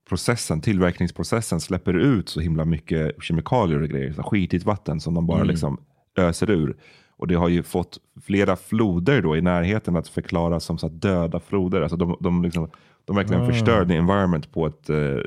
[0.08, 5.26] processen, tillverkningsprocessen släpper ut så himla mycket kemikalier och grejer, så skitigt vatten som de
[5.26, 5.80] bara liksom
[6.16, 6.76] öser ur.
[7.16, 10.94] Och det har ju fått flera floder då i närheten att förklara som så här
[10.94, 11.80] döda floder.
[11.80, 12.70] Alltså de, de, liksom,
[13.04, 15.18] de verkligen förstör the environment på ett eh,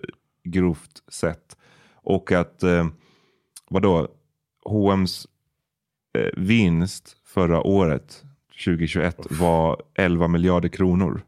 [0.44, 1.58] grovt sätt.
[1.96, 2.88] Och att, eh,
[3.70, 4.08] vadå,
[4.66, 5.28] H&M's
[6.18, 8.24] eh, vinst förra året,
[8.66, 11.22] 2021, var 11 miljarder kronor.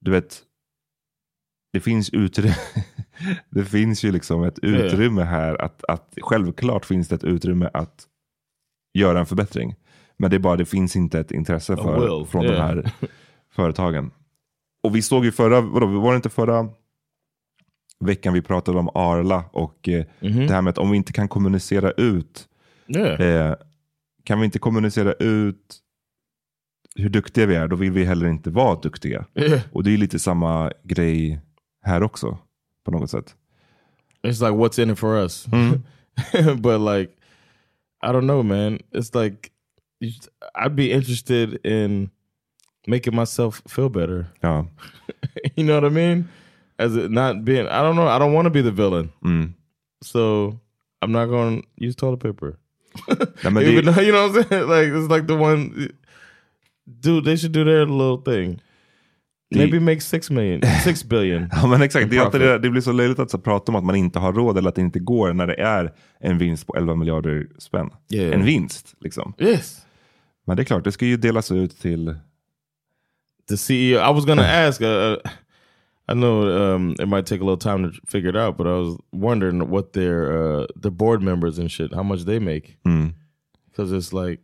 [0.00, 0.42] Du vet,
[1.72, 2.54] det finns utrymme.
[3.50, 8.06] det finns ju liksom ett utrymme här att, att självklart finns det ett utrymme att
[8.94, 9.74] göra en förbättring.
[10.16, 12.66] Men det är bara det finns inte ett intresse för från de yeah.
[12.66, 12.92] här
[13.50, 14.10] företagen.
[14.86, 16.68] Och vi såg ju förra, vadå, var det inte förra
[18.00, 21.28] veckan vi pratade om Arla och eh, det här med att om vi inte kan
[21.28, 22.48] kommunicera ut,
[22.88, 23.20] Yeah.
[23.20, 23.54] eh,
[24.24, 25.78] kan vi inte kommunicera ut
[26.94, 29.26] hur duktiga vi är, då vill vi heller inte vara duktiga.
[29.34, 29.60] Yeah.
[29.72, 31.40] Och det är lite samma grej
[31.82, 32.38] här också,
[32.84, 33.34] på något sätt.
[34.22, 35.46] It's like what's in it for us.
[36.56, 37.12] but like
[38.02, 38.78] I don't know, man.
[38.94, 39.50] It's like
[40.54, 42.10] I'd be interested in
[42.86, 44.26] making myself feel better.
[44.40, 44.66] Ja.
[45.56, 46.28] you know what I mean?
[46.78, 48.06] As it not being, I don't know.
[48.06, 49.10] I don't want to be the villain.
[49.24, 49.54] Mm.
[50.04, 50.52] So
[51.02, 52.58] I'm not going to use toilet paper.
[53.44, 54.68] Men Even det, you know what I'm saying?
[54.74, 55.90] Like it's like the one,
[57.00, 57.24] dude.
[57.24, 58.60] They should do their little thing.
[59.50, 61.48] Det- Maybe make six million, six billion.
[61.52, 62.10] ja, men exakt.
[62.10, 64.58] Det, det, det blir så löjligt att så prata om att man inte har råd
[64.58, 67.90] eller att det inte går när det är en vinst på 11 miljarder spänn.
[68.12, 68.34] Yeah.
[68.34, 69.34] En vinst liksom.
[69.38, 69.86] Yes.
[70.46, 72.14] Men det är klart, det ska ju delas ut till...
[73.48, 73.98] the CEO.
[73.98, 74.80] I was gonna ask.
[74.82, 75.16] Uh,
[76.08, 78.74] I know um, it might take a little time to figure it out, but I
[78.74, 83.14] was wondering what their uh, their board members and shit, how much they make, Mm.
[83.70, 84.38] because it's like,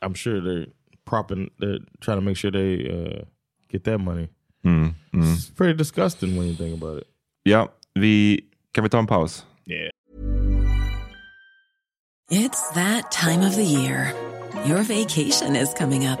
[0.00, 0.66] I'm sure they're
[1.04, 3.24] propping, they're trying to make sure they uh,
[3.68, 4.28] get that money.
[4.64, 4.94] Mm.
[5.12, 5.34] Mm.
[5.34, 7.06] It's pretty disgusting when you think about it.
[7.44, 8.40] Ja, vi,
[8.72, 9.44] kan vi ta en paus?
[9.66, 9.90] Yeah.
[12.30, 14.14] It's that time of the year.
[14.64, 16.20] Your vacation is coming up.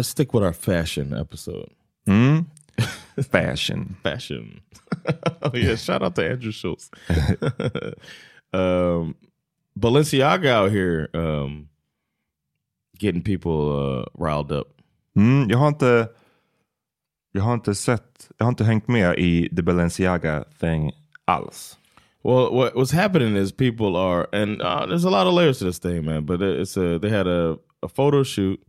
[0.00, 1.68] Let's stick with our fashion episode.
[2.08, 2.46] Mm.
[3.30, 3.98] Fashion.
[4.02, 4.62] Fashion.
[5.42, 6.90] oh yeah, shout out to Andrew Schultz.
[8.54, 9.14] um,
[9.78, 11.68] Balenciaga out here um,
[12.98, 14.80] getting people uh, riled up.
[15.14, 16.08] Mm, jag har inte...
[17.32, 18.30] Jag har inte sett...
[18.38, 20.92] Jag har inte hängt med i the Balenciaga thing
[21.26, 21.76] alls.
[22.22, 25.64] Well, what what's happening is people are, and uh, there's a lot of layers to
[25.66, 26.24] this thing, man.
[26.24, 28.60] But it's a they had a a photo shoot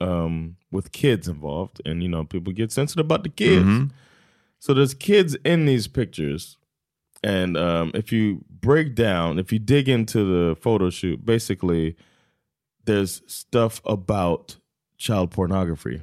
[0.00, 3.92] um, with kids involved, and you know people get sensitive about the kids.
[4.58, 6.58] So there's kids in these pictures,
[7.22, 11.96] and um, if you break down, if you dig into the photo shoot, basically
[12.84, 14.56] there's stuff about
[14.98, 16.02] child pornography.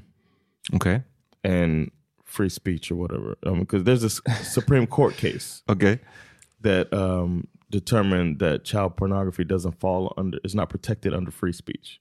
[0.74, 1.04] Okay,
[1.44, 1.92] and
[2.24, 4.10] free speech or whatever, because there's a
[4.44, 6.00] Supreme Court case okay,
[6.62, 12.00] that um, determined that child pornography doesn't fall under it's not protected under free speech.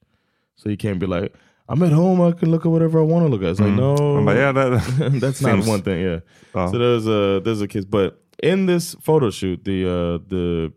[0.57, 1.35] So you can't be like,
[1.69, 3.49] I'm at home, I can look at whatever I want to look at.
[3.49, 6.01] It's like no, Man bara, ja, det, that's not one thing.
[6.01, 6.21] Yeah.
[6.55, 6.71] Ja.
[6.71, 10.73] So there's a there's a kids, but in this photo shoot, the uh, the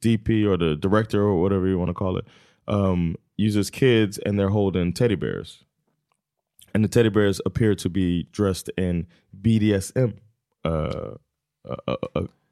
[0.00, 2.24] DP or the director or whatever you want to call it
[2.68, 5.64] um, uses kids and they're holding teddy bears,
[6.74, 9.06] and the teddy bears appear to be dressed in
[9.40, 10.18] BDSM
[10.64, 11.14] uh,
[11.68, 11.96] uh,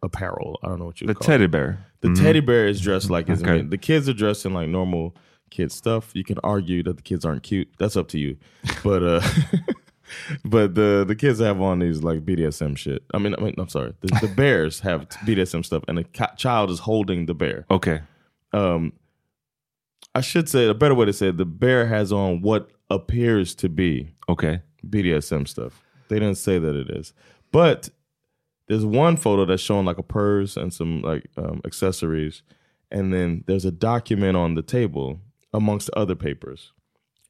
[0.02, 0.58] apparel.
[0.64, 1.50] I don't know what you The teddy it.
[1.50, 1.86] bear.
[2.00, 2.20] The Mhm.
[2.22, 3.62] teddy bear is dressed like Okay.
[3.62, 5.14] The kids are dressed in like normal
[5.50, 6.10] kid stuff.
[6.14, 7.68] You can argue that the kids aren't cute.
[7.78, 8.36] That's up to you.
[8.82, 9.20] But uh
[10.44, 13.02] but the the kids have on these like BDSM shit.
[13.12, 13.94] I mean, I mean, I'm sorry.
[14.00, 17.66] The, the bears have BDSM stuff, and the child is holding the bear.
[17.70, 18.00] Okay.
[18.52, 18.92] Um,
[20.14, 23.54] I should say a better way to say it, the bear has on what appears
[23.56, 25.84] to be okay BDSM stuff.
[26.08, 27.12] They didn't say that it is,
[27.52, 27.90] but
[28.66, 32.42] there's one photo that's showing like a purse and some like um, accessories,
[32.90, 35.20] and then there's a document on the table
[35.52, 36.72] amongst other papers,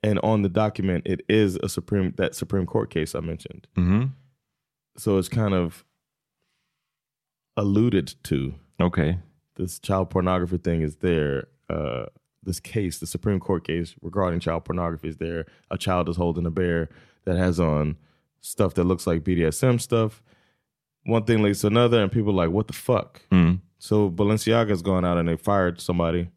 [0.02, 3.66] and on the document it is a supreme that Supreme Court case I mentioned.
[3.76, 4.12] Mhm.
[4.96, 5.84] So it's kind of
[7.56, 9.18] alluded to Okay.
[9.56, 11.48] this child pornography thing is there.
[11.68, 12.06] Uh,
[12.42, 15.44] this case, the Supreme Court case regarding child pornography is there.
[15.70, 16.88] A child is holding a bear
[17.24, 17.96] that has on
[18.40, 20.22] stuff that looks like BDSM stuff.
[21.04, 23.60] One thing leads to another, and people are like, "What the fuck?" Mm.
[23.78, 26.28] So Balenciaga's gone out and they fired somebody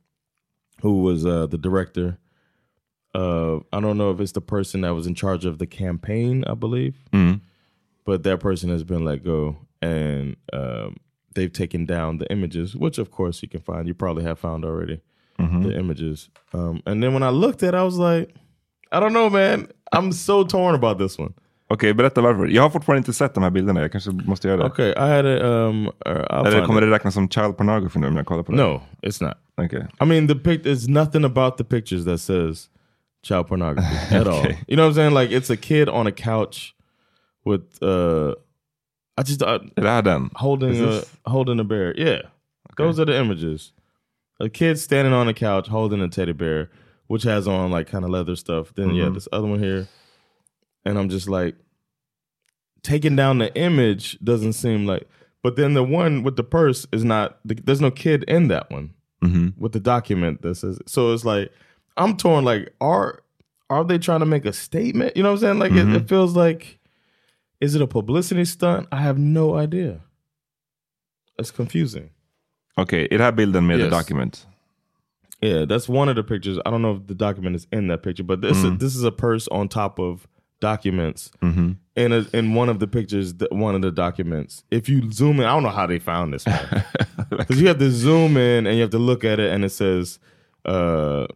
[0.83, 2.19] who was uh, the director.
[3.15, 6.43] Uh, I don't know if it's the person that was in charge of the campaign,
[6.45, 7.41] I believe, Mm.
[8.05, 10.97] but that person has been let go, and um,
[11.35, 13.87] they've taken down the images, which of course you can find.
[13.87, 14.99] You probably have found already
[15.39, 15.63] Mhm.
[15.63, 16.29] the images.
[16.53, 18.33] Um, and then when I looked at, it, I was like,
[18.91, 19.67] I don't know, man.
[19.91, 21.33] I'm so torn about this one.
[21.73, 22.47] Okej, berätta varför.
[22.47, 23.81] Jag har fortfarande inte sett de här bilderna.
[23.81, 24.65] Jag kanske måste göra det.
[24.65, 25.45] Okay, I had a.
[25.45, 26.87] Um, uh, Eller kommer it.
[26.87, 28.57] det räknas som child pornography nu om jag kollar på det?
[28.63, 29.65] No, it's not.
[29.65, 29.81] Okay.
[30.01, 30.61] I mean, the pic.
[30.61, 32.69] There's nothing about the pictures that says
[33.27, 34.39] child pornography at all.
[34.39, 34.57] Okay.
[34.67, 35.13] You know what I'm saying?
[35.13, 36.73] Like it's a kid on a couch
[37.45, 37.83] with.
[37.83, 38.33] uh
[39.17, 40.29] I just uh, det här den?
[40.33, 41.99] holding a holding a bear.
[41.99, 42.21] Yeah,
[42.77, 43.71] those are the images.
[44.39, 46.67] A kid standing on a couch holding a teddy bear,
[47.09, 48.73] which has on like kind of leather stuff.
[48.75, 49.13] Then yeah, Mhm.
[49.13, 49.87] this other one here,
[50.85, 51.55] and I'm just like
[52.81, 55.07] taking down the image doesn't seem like.
[55.41, 57.37] But then the one with the purse is not.
[57.45, 59.53] There's no kid in that one Mhm.
[59.57, 60.79] with the document that says.
[60.87, 61.51] So it's like
[61.97, 62.45] I'm torn.
[62.45, 63.21] Like are
[63.69, 65.15] are they trying to make a statement?
[65.17, 65.59] You know what I'm saying?
[65.59, 65.95] Like Mhm.
[65.95, 66.79] it, it feels like.
[67.61, 68.87] Is it a publicity stunt?
[68.91, 70.01] I have no idea.
[71.39, 72.09] It's confusing.
[72.77, 73.85] Okay, it här bilden med Yes.
[73.89, 74.45] the document?
[75.41, 76.57] Yeah, that's one of the pictures.
[76.65, 78.79] I don't know if the document is in that picture, but this Mm.
[78.79, 80.27] this is a purse on top of
[80.69, 81.29] documents.
[81.41, 81.77] Mhm.
[81.95, 84.63] In a, in one of the pictures, one of the documents.
[84.71, 86.83] If you zoom in, I don't know how they found this one
[87.29, 89.69] because you have to zoom in and you have to look at it, and it
[89.69, 90.17] says,
[90.65, 91.27] uh,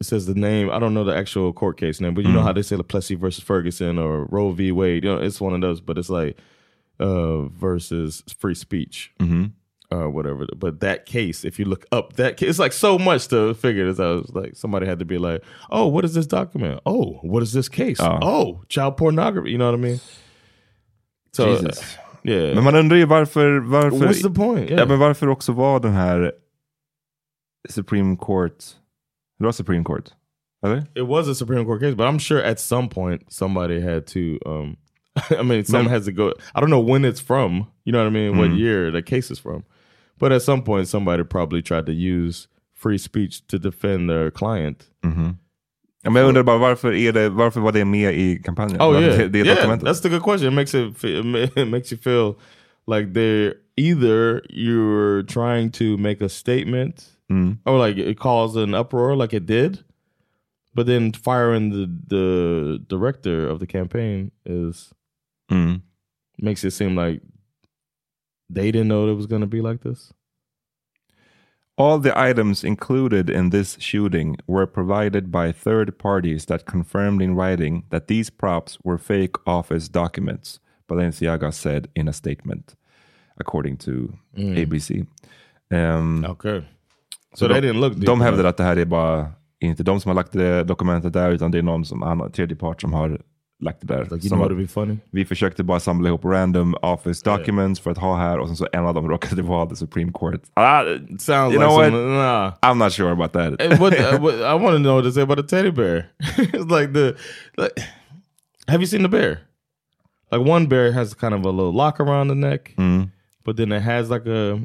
[0.00, 0.70] it says the name.
[0.70, 2.44] I don't know the actual court case name, but you know Mm.
[2.44, 4.72] how they say the Plessy versus Ferguson or Roe v.
[4.72, 5.04] Wade.
[5.04, 6.36] You know, it's one of those, but it's like
[6.98, 9.52] uh, versus free speech Mhm.
[9.90, 10.46] Or whatever.
[10.56, 13.86] But that case, if you look up that case, it's like so much to figure
[13.86, 14.20] this out.
[14.24, 16.80] It's like somebody had to be like, "Oh, what is this document?
[16.86, 18.00] Oh, what is this case?
[18.00, 18.18] Oh.
[18.22, 20.00] Oh, child pornography." You know what I mean?
[21.32, 21.96] So, Jesus.
[22.24, 22.54] yeah.
[22.54, 23.58] Men man undrar ju varför...
[23.60, 24.70] varför What's the point?
[24.70, 24.88] Ja, Yeah.
[24.88, 26.32] men varför också var den här
[27.68, 28.64] Supreme Court...
[29.38, 30.10] Det var Supreme Court?
[30.64, 30.84] Eller?
[30.94, 34.38] it was a Supreme Court case, but I'm sure at some point somebody had to.
[34.46, 34.76] um
[35.30, 36.34] I mean, someone has to go.
[36.54, 37.66] I don't know when it's from.
[37.84, 38.36] You know what I mean?
[38.38, 38.58] What Mm.
[38.58, 39.64] year the case is from?
[40.20, 44.84] But at some point, somebody probably tried to use free speech to defend their client.
[45.04, 45.36] Mhm.
[46.02, 48.80] Ja, men jag undrar bara varför, är det, varför var det med i kampanjen?
[48.80, 49.56] Oh yeah, det, det yeah.
[49.56, 49.88] dokumentet?
[49.88, 50.48] That's the good question.
[50.52, 52.34] It makes it it it makes you feel
[52.86, 57.58] like they're either you're trying to make a statement Mm.
[57.64, 59.78] or like it caused an uproar, like it did,
[60.74, 64.92] but then firing the the director of the campaign is
[65.50, 65.80] Mm.
[66.42, 67.20] makes it seem like
[68.54, 70.12] they didn't know it was going to be like this.
[71.76, 77.34] All the items included in this shooting were provided by third parties that confirmed in
[77.34, 82.74] writing that these props were fake office documents, Balenciaga said in a statement,
[83.38, 85.06] according to ABC.
[85.70, 86.60] Um, Okay,
[87.34, 87.94] så so de, they didn't look.
[87.96, 88.48] de hävdar enough.
[88.50, 91.58] att det här är bara, inte de som har lagt det dokumentet där, utan det
[91.58, 93.20] är någon som, annan, tredje part som har
[93.60, 94.04] lagt det där.
[94.10, 98.38] like Som att vi försökte bara samla ihop random office documents för att ha här
[98.38, 100.40] och sen så en av dem råkade vara the Supreme Court.
[100.54, 100.82] Ah,
[101.18, 101.86] sounds You like know what?
[101.86, 102.52] some, nah.
[102.62, 103.60] I'm not sure about that.
[103.60, 106.08] And what, uh, what I want to know what to say about the teddy bear.
[106.38, 107.16] it's like the
[107.56, 107.72] like.
[108.68, 109.40] Have you seen the bear?
[110.32, 113.10] Like one bear has kind of a little lock around the neck, Mm.
[113.44, 114.60] but then it has like a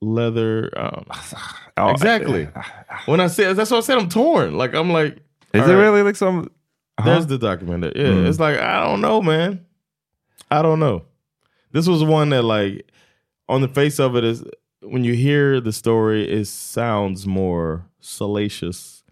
[0.00, 0.70] leather.
[0.76, 1.04] Um,
[1.76, 2.48] Ja, exactly.
[3.06, 4.56] When I say that's what I said, I'm torn.
[4.56, 5.14] Like I'm like,
[5.52, 6.02] Is it right, really
[6.98, 7.04] liksom...
[7.06, 7.84] There's the document.
[7.96, 8.26] Yeah, Mm.
[8.28, 9.58] it's like I don't know, man.
[10.50, 11.02] I don't know.
[11.72, 12.84] This was one that, like,
[13.48, 14.44] on the face of it, is
[14.82, 19.02] when you hear the story, it sounds more salacious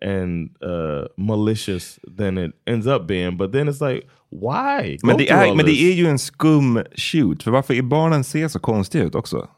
[0.00, 3.36] and uh, malicious than it ends up being.
[3.36, 4.98] But then it's like, why?
[5.02, 7.42] Men det, är, men det är ju en skum shoot.
[7.42, 9.48] För varför är barnen ser så konstiga ut också?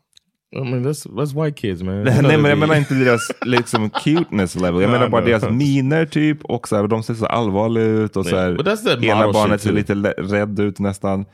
[0.56, 2.02] I mean, that's that's white kids, man.
[2.04, 4.82] Nej, men jag menar inte deras liksom cuteness level.
[4.82, 5.40] Jag No, menar bara know.
[5.40, 6.44] deras miner typ.
[6.44, 8.16] Och så här, de ser så allvarliga ut.
[8.16, 11.24] Och så här, Yeah, that's that ena barnet ser lite rädd ut nästan.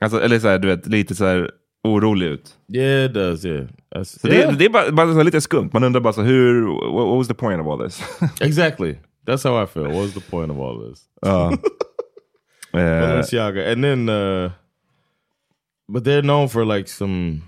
[0.00, 1.50] Alltså, eller så här, du vet, lite så här
[1.84, 2.54] orolig ut.
[2.74, 3.44] Yeah, it does.
[3.44, 3.66] Yeah,
[4.04, 4.50] Så yeah.
[4.50, 5.70] det, det är bara, bara så lite skumt.
[5.72, 8.02] Man undrar bara så hur, what, what was the point of all this?
[8.40, 8.98] exactly.
[9.26, 9.82] That's how I feel.
[9.84, 11.00] What was the point of all this?
[11.22, 11.52] Ja.
[12.74, 14.50] Eh, Balenciaga, and then, uh,
[15.88, 17.42] but they're known for like some,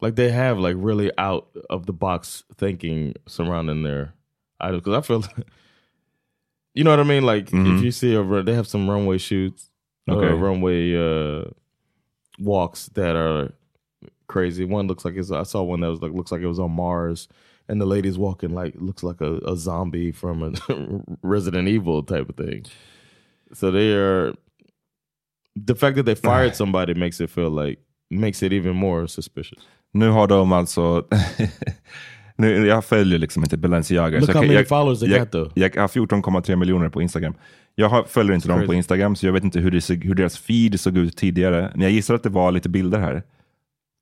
[0.00, 4.14] like they have like really out of the box thinking surrounding their
[4.60, 4.82] items.
[4.82, 5.24] Because I feel,
[6.74, 7.22] you know what I mean.
[7.24, 7.78] Like Mhm.
[7.78, 9.70] if you see a, they have some runway shoots,
[10.08, 10.28] Okay.
[10.28, 11.44] uh, runway uh,
[12.38, 13.52] walks that are
[14.26, 14.64] crazy.
[14.64, 15.30] One looks like it's.
[15.30, 17.28] I saw one that was like looks like it was on Mars.
[17.66, 22.28] And the lady's walking like looks like a, a zombie from a Resident Evil type
[22.28, 22.66] of thing.
[23.54, 24.34] So they are.
[25.56, 27.78] The fact that they fired somebody makes it feel like
[28.10, 29.62] makes it even more suspicious.
[29.94, 31.06] Nu har de alltså...
[32.36, 34.20] nu, jag följer liksom inte Balenciaga.
[34.20, 35.52] Look så jag, jag, followers they jag, got, though.
[35.54, 37.34] jag har 14,3 miljoner på Instagram.
[37.74, 38.76] Jag har, följer inte dem på crazy.
[38.76, 41.70] Instagram, så jag vet inte hur, det, hur deras feed såg ut tidigare.
[41.74, 43.22] Men jag gissar att det var lite bilder här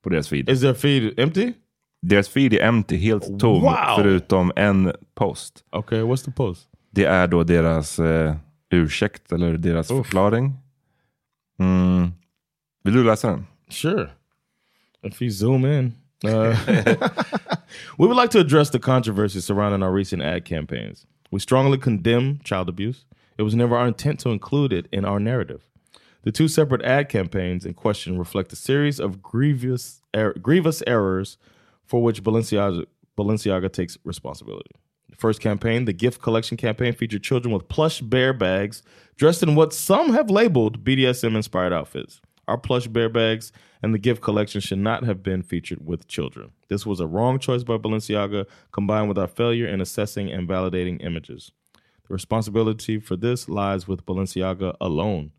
[0.05, 0.49] på deras feed.
[0.49, 1.53] Is their feed empty?
[2.03, 3.75] Deras feed är empty, helt tom, Wow!
[3.97, 5.65] förutom en post.
[5.73, 6.69] Okay, what's the post?
[6.91, 8.37] Det är då deras eh,
[8.71, 10.53] ursäkt eller deras förklaring.
[11.59, 12.09] Mm.
[12.85, 13.47] Vill du läsa den?
[13.71, 14.11] Sure.
[15.03, 15.95] If you zoom in.
[16.25, 16.57] Uh,
[17.99, 21.07] we would like to address the controversy surrounding our recent ad campaigns.
[21.31, 23.05] We strongly condemn child abuse.
[23.39, 25.65] It was never our intent to include it in our narrative.
[26.23, 31.39] The two separate ad campaigns in question reflect a series of grievous, er- grievous errors
[31.85, 32.87] for which Balenciaga,
[33.19, 34.71] Balenciaga takes responsibility.
[35.11, 38.83] The first campaign, the gift collection campaign, featured children with plush bear bags
[39.17, 42.21] dressed in what some have labeled BDSM inspired outfits.
[42.49, 46.51] Our plush bear bags and the gift collection should not have been featured with children.
[46.69, 51.05] This was a wrong choice by Balenciaga, combined with our failure in assessing and validating
[51.05, 51.53] images.
[52.09, 55.31] The responsibility for this lies with Balenciaga alone.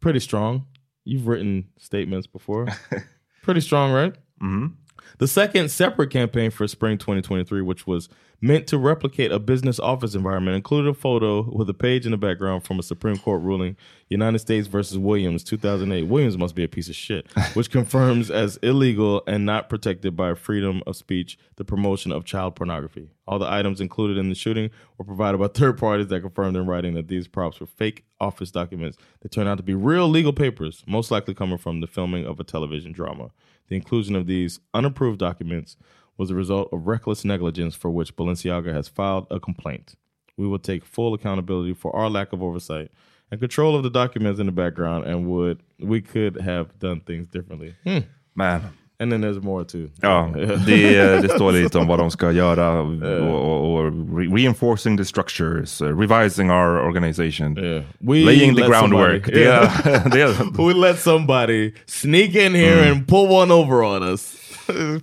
[0.00, 0.66] Pretty strong.
[1.04, 2.68] You've written statements before.
[3.42, 4.14] Pretty strong, right?
[4.42, 4.74] Mhm.
[5.18, 8.08] The second separate campaign for spring 2023, which was
[8.40, 12.16] meant to replicate a business office environment, included a photo with a page in the
[12.16, 13.76] background from a Supreme Court ruling,
[14.08, 16.04] United States versus Williams, 2008.
[16.04, 20.34] Williams must be a piece of shit, which confirms as illegal and not protected by
[20.34, 23.10] freedom of speech the promotion of child pornography.
[23.26, 26.66] All the items included in the shooting were provided by third parties that confirmed in
[26.66, 30.32] writing that these props were fake office documents that turned out to be real legal
[30.32, 33.30] papers, most likely coming from the filming of a television drama.
[33.68, 35.76] The inclusion of these unapproved documents
[36.16, 39.94] was a result of reckless negligence for which Balenciaga has filed a complaint.
[40.36, 42.90] We will take full accountability for our lack of oversight
[43.30, 47.28] and control of the documents in the background and would we could have done things
[47.28, 47.74] differently.
[47.84, 47.98] Hmm.
[48.34, 48.72] Man.
[49.00, 49.88] And then there's more too.
[50.00, 50.32] Ja,
[50.66, 55.04] det, det står lite om vad de ska göra och, och, och re- reinforcing the
[55.04, 57.54] structures, uh, revising our organization,
[57.98, 59.26] We laying the groundwork.
[59.26, 64.34] somebody- Det, det, we let somebody sneak in here and pull one over on us.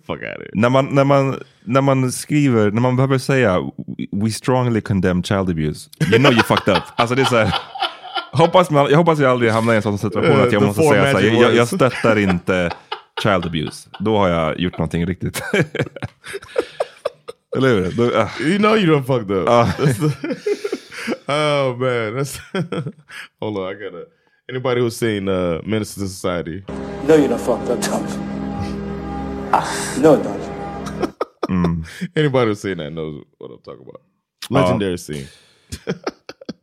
[0.07, 3.59] Fuck out of när, man, när, man, när man skriver, när man behöver säga
[4.11, 6.83] we strongly condemn child abuse, you know you fucked up.
[6.95, 7.55] Alltså det är så här,
[8.31, 10.81] hoppas man, jag hoppas jag aldrig hamnar i en sån situation Uh, att jag måste
[10.83, 12.71] säga så här, jag, jag stöttar inte
[13.23, 13.89] child abuse.
[13.99, 15.41] Då har jag gjort någonting riktigt.
[17.57, 17.91] Eller hur?
[17.91, 18.29] Då, ah.
[18.39, 19.47] You know you done fucked up.
[19.77, 20.35] The-
[21.27, 22.39] oh man, that's
[23.39, 23.71] hold on.
[23.71, 24.05] I gotta.
[24.49, 26.63] Anybody who's seen uh, Ministers of Society?
[27.07, 28.03] No, you're not fucked up, Tom.
[29.51, 30.35] Ah, no, no.
[32.15, 34.01] Anybody who's seen that knows what I'm talking about.
[34.49, 35.27] Legendary scene.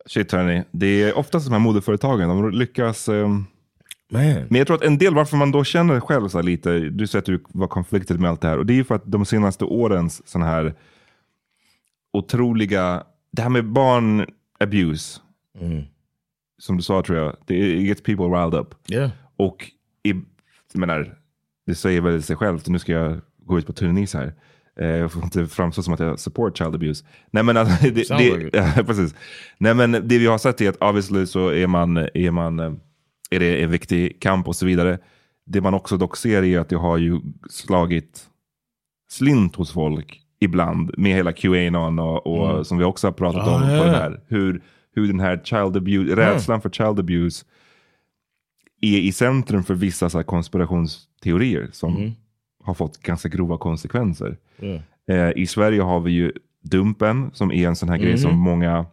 [0.07, 3.09] Shit hörni, det är oftast de här modeföretagen, de lyckas...
[3.09, 3.47] ehm,
[4.13, 4.23] Man.
[4.25, 7.07] Men jag tror att en del varför man då känner själv så här lite, du
[7.07, 9.03] säger att du var conflicted med allt det här, och det är ju för att
[9.13, 10.75] de senaste årens sån här
[12.13, 14.27] otroliga, det här med barn
[14.61, 15.21] abuse,
[16.59, 18.75] som du sa tror jag, det it gets people riled up.
[18.89, 19.11] Yeah.
[19.37, 19.71] Och
[20.03, 20.11] i,
[20.73, 21.15] jag menar,
[21.67, 24.35] det säger väl sig självt, nu ska jag gå ut på tunn is här.
[24.81, 27.05] Eh, Jag får inte framstå som att jag support child abuse.
[27.31, 29.15] Nej men, alltså, det, det, like ja, precis.
[29.59, 32.73] Nej men det vi har sett är att obviously så är man, är man eh,
[33.35, 34.99] är det en viktig kamp och så vidare.
[35.47, 37.21] Det man också dock ser är att det har ju
[37.51, 38.29] slagit
[39.11, 42.65] slint hos folk ibland med hela Qanon och, och Mm.
[42.65, 43.61] som vi också har pratat Ah, om.
[43.63, 43.85] På ja.
[43.85, 44.63] den här, hur,
[44.95, 47.45] hur den här child abuse, rädslan för child abuse
[48.81, 52.11] är i centrum för vissa så konspirationsteorier som Mm.
[52.65, 54.37] har fått ganska grova konsekvenser.
[54.61, 54.81] Yeah.
[55.09, 56.33] Eh, I Sverige har vi ju
[56.65, 58.87] Dumpen som är en sån här grej som många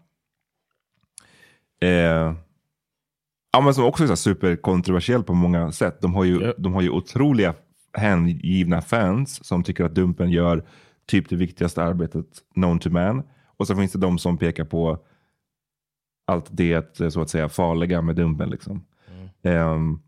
[1.82, 2.34] eh,
[3.52, 6.02] ja, men som också är superkontroversiell på många sätt.
[6.02, 7.54] De har, ju, de har ju otroliga
[7.93, 10.66] hängivna fans som tycker att Dumpen gör
[11.06, 13.24] typ det viktigaste arbetet known to man.
[13.58, 15.00] Och så finns det de som pekar på
[16.28, 18.50] allt det så att säga farliga med Dumpen.
[18.50, 18.86] Liksom.
[19.43, 20.00] Ehm,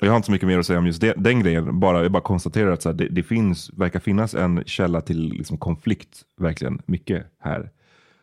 [0.00, 1.80] och jag har inte så mycket mer att säga om just det, den grejen.
[1.80, 5.32] Bara, jag bara konstaterar att så här, det, det finns, verkar finnas en källa till
[5.32, 7.70] liksom, konflikt, verkligen mycket här.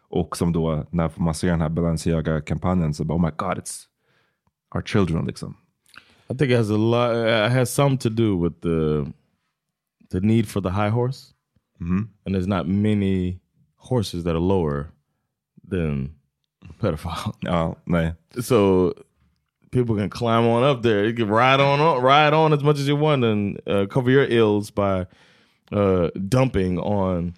[0.09, 3.83] Och som då, när man ser den här Balenciaga-kampanjen så bara, oh my god, it's
[4.71, 5.55] our children liksom.
[6.29, 7.15] I think it has a lot.
[7.15, 9.11] It has some to do with the
[10.11, 11.33] the need for the high horse,
[12.25, 13.39] and there's not many
[13.77, 14.91] horses that are lower
[15.67, 16.15] than
[16.79, 17.33] pedophile.
[17.43, 18.15] Ja, nej.
[18.41, 18.93] So
[19.71, 21.05] people can climb on up there.
[21.05, 24.11] You can ride on, on ride on as much as you want, and uh, cover
[24.11, 25.07] your ills by
[25.71, 27.33] uh, dumping on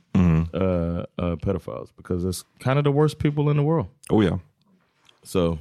[0.53, 3.87] uh, uh, pedophiles because it's kind of the worst people in the world.
[4.09, 4.37] Oh yeah.
[5.23, 5.59] So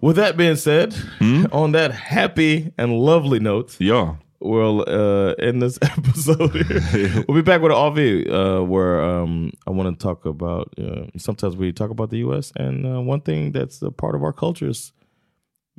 [0.00, 0.94] With that being said,
[1.52, 4.14] on that happy and lovely note, Ja.
[4.40, 6.52] we'll uh, end this episode.
[6.54, 7.24] Here.
[7.28, 7.98] we'll be back with an AV
[8.32, 10.72] uh, where um, I want to talk about.
[10.78, 12.52] Uh, sometimes we talk about the U.S.
[12.56, 14.92] and uh, one thing that's a part of our culture is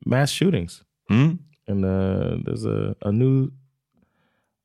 [0.06, 0.84] mass shootings.
[1.10, 1.40] Mm.
[1.68, 3.52] And uh, there's a, a new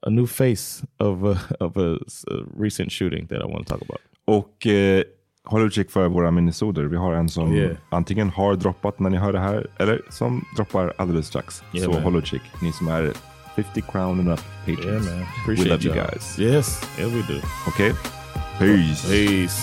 [0.06, 1.94] a new face of a, of a,
[2.28, 4.00] a recent shooting that I want to talk about.
[4.26, 5.04] Och eh,
[5.44, 6.84] håll utkik för våra minisoder.
[6.84, 7.76] Vi har en som yeah.
[7.88, 11.62] antingen har droppat när ni hör det här eller som droppar alldeles strax.
[11.72, 12.02] Yeah, Så man.
[12.02, 12.42] håll utkik.
[12.62, 13.12] Ni som är
[13.56, 14.86] 50 crown and up patrons.
[14.86, 15.18] Yeah, man.
[15.18, 16.38] We Appreciate love you guys.
[16.38, 17.40] Yes, yes, we do.
[17.68, 17.92] Okej?
[18.58, 19.08] Peace.
[19.08, 19.62] Peace.